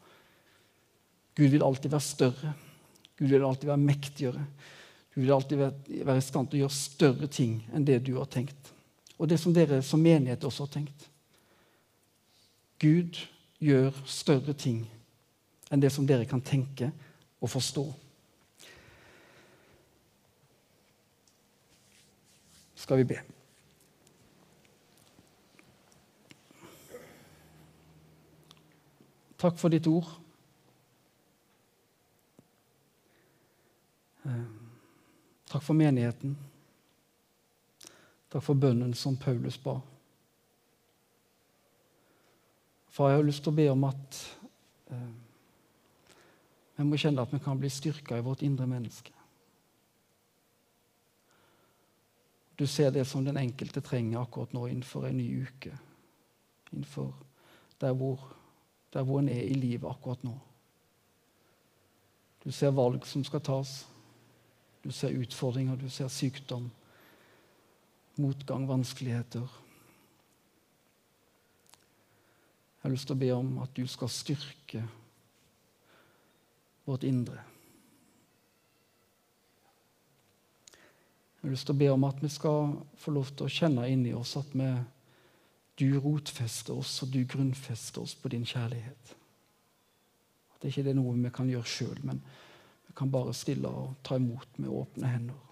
Gud 1.40 1.54
vil 1.54 1.64
alltid 1.64 1.94
være 1.94 2.04
større. 2.04 2.54
Gud 3.16 3.28
vil 3.32 3.46
alltid 3.48 3.70
være 3.70 3.78
mektigere. 3.78 4.42
Du 5.16 5.22
vil 5.22 5.32
alltid 5.32 5.58
være 6.04 6.18
i 6.18 6.26
stand 6.26 6.50
til 6.50 6.60
å 6.60 6.66
gjøre 6.66 6.76
større 6.76 7.30
ting 7.32 7.62
enn 7.72 7.86
det 7.88 8.02
du 8.04 8.18
har 8.18 8.28
tenkt. 8.28 8.74
Og 9.16 9.30
det 9.32 9.40
som 9.40 9.56
dere 9.56 9.80
som 9.84 10.04
menighet 10.04 10.44
også 10.44 10.68
har 10.68 10.74
tenkt. 10.74 11.08
Gud 12.80 13.22
gjør 13.64 13.96
større 14.08 14.54
ting 14.54 14.84
enn 15.72 15.80
det 15.80 15.94
som 15.96 16.08
dere 16.08 16.28
kan 16.28 16.44
tenke 16.44 16.92
og 17.40 17.52
forstå. 17.56 17.88
Skal 22.80 23.00
vi 23.00 23.12
be. 23.16 23.24
Takk 29.40 29.56
for 29.56 29.72
ditt 29.72 29.88
ord. 29.88 30.08
Eh, 34.28 34.48
takk 35.50 35.59
for 35.70 35.78
menigheten. 35.78 36.34
Takk 38.30 38.42
for 38.42 38.58
bønnen 38.58 38.96
som 38.98 39.18
Paulus 39.22 39.58
ba. 39.62 39.76
Far, 42.90 43.12
jeg 43.12 43.20
har 43.20 43.28
lyst 43.28 43.44
til 43.46 43.54
å 43.54 43.58
be 43.60 43.68
om 43.70 43.86
at 43.86 44.18
eh, 44.90 45.12
vi 46.80 46.88
må 46.90 46.98
kjenne 46.98 47.22
at 47.22 47.36
vi 47.36 47.42
kan 47.44 47.62
bli 47.62 47.70
styrka 47.70 48.18
i 48.18 48.26
vårt 48.26 48.42
indre 48.48 48.66
menneske. 48.70 49.14
Du 52.58 52.66
ser 52.68 52.90
det 52.92 53.06
som 53.08 53.24
den 53.24 53.38
enkelte 53.38 53.86
trenger 53.86 54.24
akkurat 54.24 54.58
nå 54.58 54.66
innenfor 54.72 55.06
en 55.06 55.22
ny 55.22 55.28
uke. 55.46 55.76
Innenfor 56.74 57.14
der 57.80 57.94
hvor, 57.94 58.26
der 58.94 59.06
hvor 59.06 59.22
en 59.22 59.30
er 59.30 59.46
i 59.46 59.54
livet 59.54 59.86
akkurat 59.88 60.26
nå. 60.26 60.34
Du 62.42 62.50
ser 62.52 62.74
valg 62.74 63.06
som 63.06 63.22
skal 63.24 63.46
tas. 63.46 63.78
Du 64.90 64.94
ser 64.94 65.14
utfordringer, 65.14 65.76
du 65.78 65.90
ser 65.90 66.08
sykdom, 66.10 66.72
motgang, 68.18 68.64
vanskeligheter. 68.66 69.44
Jeg 72.80 72.82
har 72.82 72.94
lyst 72.96 73.06
til 73.06 73.14
å 73.14 73.22
be 73.22 73.30
om 73.36 73.52
at 73.62 73.76
du 73.78 73.84
skal 73.86 74.10
styrke 74.10 74.82
vårt 76.90 77.06
indre. 77.06 77.38
Jeg 80.74 81.46
har 81.46 81.54
lyst 81.54 81.70
til 81.70 81.78
å 81.78 81.82
be 81.86 81.94
om 81.94 82.10
at 82.10 82.26
vi 82.26 82.34
skal 82.34 82.74
få 82.98 83.14
lov 83.14 83.30
til 83.30 83.46
å 83.46 83.56
kjenne 83.60 83.86
inni 83.94 84.18
oss 84.18 84.34
at 84.42 84.58
vi, 84.58 84.74
du 85.86 85.90
rotfester 86.02 86.82
oss 86.82 86.98
og 87.06 87.14
du 87.14 87.22
grunnfester 87.30 88.02
oss 88.02 88.18
på 88.18 88.34
din 88.34 88.50
kjærlighet. 88.58 89.18
At 90.50 90.64
det 90.64 90.74
ikke 90.74 90.90
er 90.90 90.98
noe 90.98 91.14
vi 91.14 91.38
kan 91.38 91.54
gjøre 91.54 91.76
sjøl, 91.78 92.00
men 92.10 92.26
vi 92.90 92.96
kan 92.98 93.12
bare 93.14 93.36
stille 93.38 93.70
og 93.70 94.00
ta 94.04 94.18
imot 94.18 94.58
med 94.58 94.74
åpne 94.74 95.12
hender. 95.14 95.46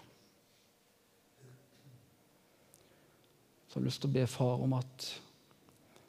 Så 3.68 3.76
jeg 3.76 3.82
har 3.82 3.86
lyst 3.86 4.02
til 4.02 4.10
å 4.10 4.16
be 4.16 4.26
far 4.26 4.64
om 4.64 4.74
at 4.74 5.06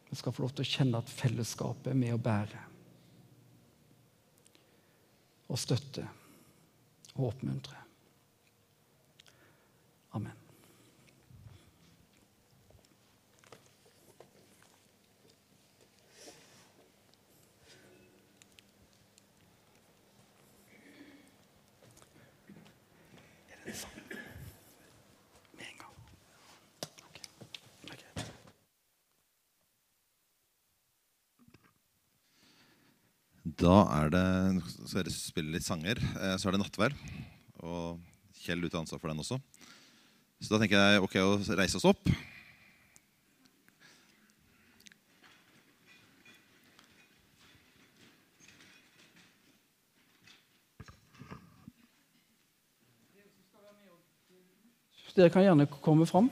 vi 0.09 0.17
skal 0.17 0.33
få 0.33 0.47
lov 0.47 0.55
til 0.57 0.65
å 0.65 0.71
kjenne 0.71 1.03
at 1.03 1.11
fellesskapet 1.13 1.91
er 1.91 2.01
med 2.01 2.15
å 2.15 2.23
bære. 2.23 2.63
Og 5.53 5.61
støtte 5.61 6.07
og 7.13 7.27
oppmuntre. 7.29 7.77
Amen. 10.17 10.38
Da 33.59 33.79
er 33.91 34.11
det 34.13 34.25
så 34.87 35.01
dere 35.01 35.11
spiller 35.11 35.57
litt 35.57 35.65
sanger. 35.65 35.99
Eh, 35.99 36.35
så 36.39 36.47
er 36.47 36.55
det 36.55 36.61
nattverd. 36.61 36.95
Og 37.59 37.99
Kjell 38.39 38.63
du 38.63 38.69
tar 38.71 38.79
ansvar 38.79 39.01
for 39.01 39.11
den 39.11 39.19
også. 39.19 39.35
Så 40.39 40.53
da 40.53 40.61
tenker 40.61 40.79
jeg 40.79 41.03
ok 41.03 41.17
å 41.19 41.57
reise 41.59 41.75
oss 41.75 41.89
opp. 41.89 42.07
Dere 55.19 55.33
kan 55.33 55.43
gjerne 55.43 55.65
komme 55.83 56.05
fram. 56.07 56.29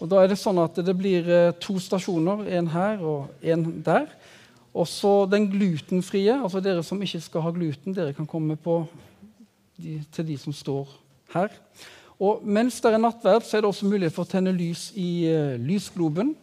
Og 0.00 0.08
da 0.08 0.22
er 0.22 0.30
Det 0.32 0.38
sånn 0.40 0.58
at 0.62 0.78
det 0.80 0.96
blir 0.96 1.28
eh, 1.28 1.52
to 1.60 1.76
stasjoner, 1.80 2.46
en 2.56 2.68
her 2.72 3.02
og 3.04 3.44
en 3.44 3.66
der. 3.84 4.08
Og 4.72 4.88
så 4.88 5.26
den 5.28 5.48
glutenfrie. 5.50 6.32
altså 6.40 6.60
Dere 6.64 6.82
som 6.86 7.00
ikke 7.02 7.20
skal 7.20 7.44
ha 7.44 7.52
gluten, 7.52 7.94
dere 7.94 8.14
kan 8.16 8.26
komme 8.26 8.56
de, 9.76 10.00
til 10.12 10.26
de 10.26 10.38
som 10.38 10.54
står 10.56 10.88
her. 11.34 11.52
Og 12.20 12.40
Mens 12.44 12.80
det 12.80 12.92
er 12.94 13.00
nattverd, 13.00 13.44
så 13.44 13.56
er 13.56 13.60
det 13.60 13.68
også 13.68 13.88
mulighet 13.88 14.14
for 14.14 14.24
å 14.24 14.30
tenne 14.30 14.52
lys 14.52 14.90
i 14.96 15.28
uh, 15.28 15.56
lysgloben. 15.60 16.34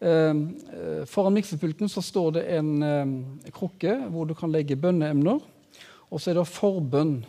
Uh, 0.00 0.34
uh, 0.72 1.02
foran 1.06 1.34
miksepulten 1.34 1.90
så 1.90 2.02
står 2.02 2.38
det 2.38 2.44
en 2.56 2.70
krukke 3.52 3.98
hvor 4.08 4.26
du 4.26 4.34
kan 4.38 4.50
legge 4.50 4.78
bønneemner. 4.78 5.42
Og 6.10 6.18
så 6.18 6.30
er 6.30 6.40
det 6.40 6.48
forbønn 6.50 7.20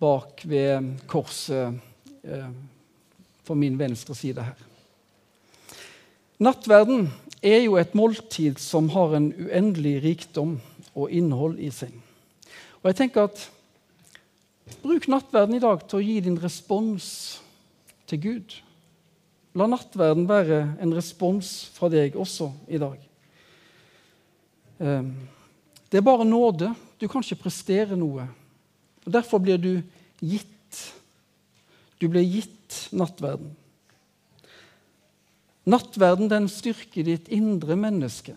bak 0.00 0.42
ved 0.44 0.96
korset 1.08 1.78
på 3.46 3.54
min 3.54 3.78
venstre 3.78 4.16
side 4.18 4.42
her. 4.42 4.75
Nattverden 6.36 7.08
er 7.40 7.62
jo 7.64 7.78
et 7.80 7.94
måltid 7.96 8.58
som 8.60 8.90
har 8.92 9.14
en 9.16 9.30
uendelig 9.32 10.02
rikdom 10.04 10.58
og 10.92 11.12
innhold 11.12 11.56
i 11.62 11.70
seg. 11.72 11.94
Og 12.82 12.90
jeg 12.90 12.98
tenker 13.00 13.30
at 13.30 13.46
Bruk 14.82 15.06
nattverden 15.08 15.54
i 15.56 15.62
dag 15.62 15.82
til 15.86 16.00
å 16.00 16.04
gi 16.04 16.16
din 16.26 16.38
respons 16.42 17.06
til 18.10 18.20
Gud. 18.22 18.54
La 19.56 19.68
nattverden 19.70 20.26
være 20.28 20.58
en 20.82 20.94
respons 20.94 21.52
fra 21.74 21.88
deg 21.92 22.18
også 22.18 22.50
i 22.66 22.80
dag. 22.82 22.96
Ehm, 24.82 25.12
det 25.88 26.00
er 26.00 26.06
bare 26.06 26.26
nåde. 26.26 26.72
Du 27.00 27.06
kan 27.08 27.22
ikke 27.22 27.46
prestere 27.46 27.96
noe. 27.96 28.26
Og 29.06 29.12
Derfor 29.14 29.38
blir 29.38 29.56
du 29.56 29.78
gitt. 30.20 30.82
Du 32.02 32.08
blir 32.10 32.26
gitt 32.26 32.88
nattverden. 32.92 33.54
Nattverden 35.66 36.30
den 36.30 36.46
styrker 36.50 37.06
ditt 37.06 37.30
indre 37.32 37.74
menneske. 37.78 38.36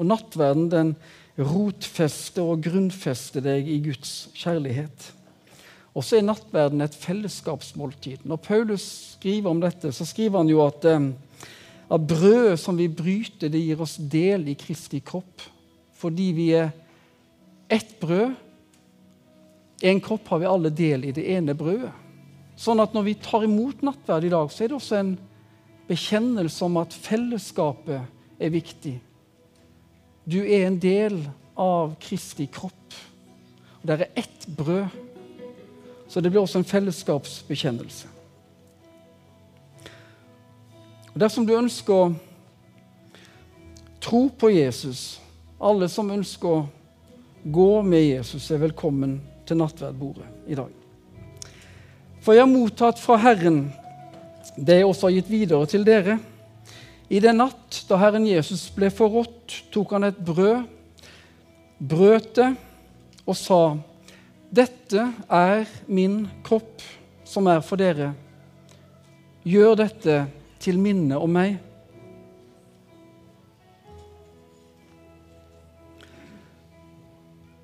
Og 0.00 0.08
nattverden 0.08 0.70
den 0.72 0.94
rotfester 1.36 2.46
og 2.54 2.62
grunnfester 2.64 3.44
deg 3.44 3.68
i 3.68 3.80
Guds 3.84 4.30
kjærlighet. 4.38 5.10
Og 5.94 6.02
så 6.02 6.18
er 6.18 6.26
nattverden 6.26 6.82
et 6.82 6.96
fellesskapsmåltid. 6.98 8.24
Når 8.26 8.40
Paulus 8.42 8.86
skriver 9.14 9.50
om 9.50 9.60
dette, 9.62 9.92
så 9.94 10.06
skriver 10.08 10.40
han 10.40 10.50
jo 10.50 10.62
at, 10.64 10.86
eh, 10.88 11.10
at 11.90 12.06
brødet 12.08 12.58
som 12.58 12.78
vi 12.78 12.88
bryter, 12.88 13.48
det 13.48 13.60
gir 13.60 13.80
oss 13.80 13.96
del 13.96 14.48
i 14.48 14.56
Kristi 14.58 15.00
kropp. 15.04 15.44
Fordi 15.94 16.32
vi 16.32 16.48
er 16.52 16.72
ett 17.70 17.94
brød. 18.00 18.34
En 19.82 20.00
kropp 20.00 20.28
har 20.28 20.38
vi 20.38 20.50
alle 20.50 20.70
del 20.70 21.04
i 21.04 21.12
det 21.12 21.28
ene 21.36 21.54
brødet. 21.54 21.92
Sånn 22.56 22.80
at 22.80 22.94
når 22.94 23.02
vi 23.02 23.14
tar 23.14 23.44
imot 23.44 23.82
nattverd 23.82 24.24
i 24.24 24.32
dag, 24.32 24.50
så 24.50 24.64
er 24.64 24.70
det 24.70 24.78
også 24.78 24.98
en 24.98 25.14
bekjennelse 25.88 26.64
om 26.64 26.76
at 26.80 26.94
fellesskapet 26.94 28.00
er 28.40 28.52
viktig. 28.52 28.94
Du 30.24 30.40
er 30.40 30.66
en 30.66 30.78
del 30.80 31.18
av 31.56 31.94
Kristi 32.00 32.46
kropp. 32.46 32.96
Og 33.82 33.88
Det 33.88 34.00
er 34.00 34.06
ett 34.16 34.46
brød. 34.56 34.86
Så 36.08 36.20
det 36.20 36.30
blir 36.30 36.40
også 36.40 36.58
en 36.58 36.64
fellesskapsbekjennelse. 36.64 38.08
Og 41.14 41.20
Dersom 41.20 41.46
du 41.46 41.56
ønsker 41.56 41.94
å 41.94 42.14
tro 44.00 44.28
på 44.28 44.50
Jesus 44.50 45.20
Alle 45.64 45.86
som 45.88 46.10
ønsker 46.10 46.48
å 46.48 46.64
gå 47.44 47.82
med 47.82 48.02
Jesus, 48.02 48.50
er 48.50 48.58
velkommen 48.58 49.20
til 49.46 49.56
nattverdbordet 49.56 50.26
i 50.50 50.56
dag. 50.58 50.72
For 52.20 52.34
jeg 52.34 52.42
har 52.42 52.50
mottatt 52.50 53.00
fra 53.00 53.16
Herren 53.20 53.70
det 54.56 54.78
jeg 54.78 54.86
også 54.86 55.08
har 55.08 55.16
gitt 55.16 55.30
videre 55.32 55.66
til 55.70 55.84
dere. 55.86 56.18
I 57.10 57.20
den 57.20 57.40
natt 57.42 57.82
da 57.88 57.98
Herren 58.00 58.26
Jesus 58.28 58.68
ble 58.74 58.90
forrådt, 58.94 59.58
tok 59.74 59.96
han 59.96 60.08
et 60.08 60.20
brød, 60.24 60.64
brøt 61.78 62.30
det 62.38 62.54
og 63.26 63.36
sa, 63.36 63.76
'Dette 64.54 65.08
er 65.28 65.66
min 65.90 66.28
kropp, 66.44 66.82
som 67.24 67.46
er 67.50 67.60
for 67.60 67.76
dere. 67.76 68.12
Gjør 69.42 69.74
dette 69.74 70.26
til 70.62 70.78
minne 70.78 71.18
om 71.18 71.30
meg.' 71.30 71.58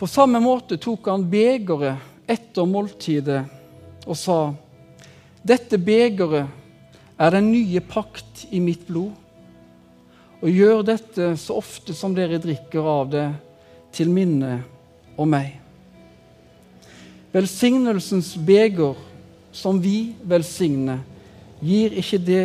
På 0.00 0.08
samme 0.08 0.40
måte 0.40 0.80
tok 0.80 1.06
han 1.12 1.28
begeret 1.28 2.00
etter 2.26 2.64
måltidet 2.66 3.44
og 4.06 4.16
sa, 4.16 4.54
'Dette 5.44 5.78
begeret 5.78 6.59
er 7.20 7.34
den 7.34 7.50
nye 7.52 7.82
pakt 7.84 8.46
i 8.50 8.60
mitt 8.64 8.86
blod. 8.88 9.12
Og 10.40 10.48
gjør 10.48 10.84
dette 10.88 11.34
så 11.36 11.58
ofte 11.60 11.92
som 11.96 12.14
dere 12.16 12.40
drikker 12.40 12.86
av 12.88 13.10
det, 13.12 13.28
til 13.92 14.08
minne 14.14 14.60
om 15.18 15.28
meg. 15.28 15.56
Velsignelsens 17.34 18.32
beger 18.46 18.98
som 19.52 19.80
vi 19.82 20.12
velsigner, 20.22 21.02
gir, 21.60 21.92
det, 22.24 22.40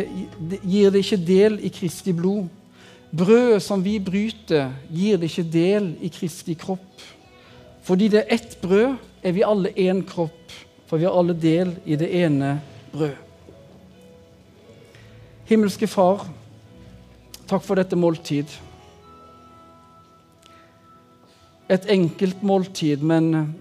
gir 0.66 0.90
det 0.92 1.02
ikke 1.04 1.20
del 1.22 1.60
i 1.64 1.70
Kristi 1.72 2.12
blod. 2.14 2.50
Brødet 3.16 3.62
som 3.64 3.84
vi 3.84 3.96
bryter, 4.02 4.74
gir 4.90 5.22
det 5.22 5.30
ikke 5.30 5.46
del 5.54 5.92
i 6.04 6.10
Kristi 6.12 6.58
kropp. 6.58 7.06
Fordi 7.86 8.10
det 8.12 8.24
er 8.24 8.34
ett 8.36 8.58
brød, 8.60 8.98
er 9.22 9.32
vi 9.32 9.46
alle 9.46 9.70
én 9.78 10.02
kropp, 10.06 10.52
for 10.86 10.98
vi 10.98 11.06
har 11.06 11.14
alle 11.16 11.38
del 11.38 11.76
i 11.86 11.96
det 11.98 12.10
ene 12.24 12.58
brød. 12.92 13.25
Himmelske 15.46 15.86
Far, 15.86 16.24
takk 17.46 17.62
for 17.62 17.78
dette 17.78 17.94
måltid. 17.94 18.50
Et 21.70 21.86
enkelt 21.94 22.42
måltid, 22.42 23.04
men 23.06 23.54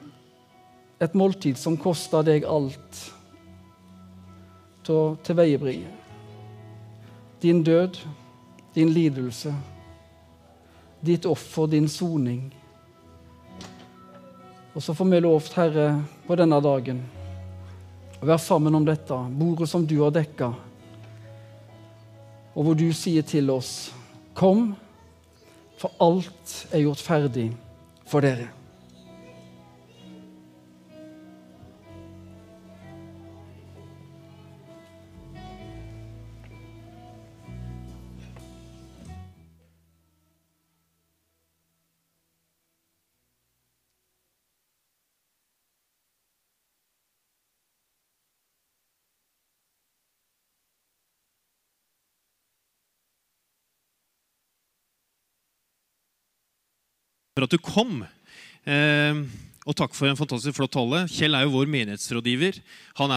et 0.97 1.13
måltid 1.13 1.61
som 1.61 1.77
kosta 1.77 2.23
deg 2.25 2.49
alt 2.49 3.03
til 4.81 4.97
å 4.97 5.05
tilveiebringe. 5.29 5.93
Din 7.45 7.61
død, 7.61 8.01
din 8.73 8.89
lidelse, 8.89 9.53
ditt 11.05 11.29
offer, 11.29 11.69
din 11.69 11.85
soning. 11.85 12.47
Og 14.73 14.81
så 14.81 14.97
får 14.97 15.13
vi 15.13 15.25
lovt, 15.29 15.53
Herre, 15.61 15.89
på 16.25 16.41
denne 16.41 16.63
dagen 16.65 17.05
å 18.17 18.25
være 18.25 18.41
sammen 18.41 18.73
om 18.73 18.89
dette, 18.89 19.25
bordet 19.37 19.69
som 19.69 19.85
du 19.85 19.99
har 20.01 20.17
dekka, 20.17 20.55
og 22.55 22.63
hvor 22.63 22.77
du 22.79 22.87
sier 22.95 23.25
til 23.27 23.51
oss, 23.51 23.91
kom, 24.35 24.71
for 25.79 25.91
alt 26.01 26.55
er 26.71 26.85
gjort 26.85 27.03
ferdig 27.03 27.49
for 28.07 28.23
dere. 28.23 28.47
At 57.45 57.53
du 57.53 57.61
kom. 57.61 58.03
Eh, 58.65 59.21
og 59.65 59.73
takk 59.77 59.95
for 59.97 60.09
en 60.09 60.17
fantastisk 60.17 60.59
flott 60.59 60.73
tale. 60.75 61.05
Kjell 61.09 61.33
er 61.33 61.45
jo 61.45 61.55
vår 61.55 61.69
menighetsrådgiver. 61.73 62.59
Han 62.99 63.09
er 63.09 63.13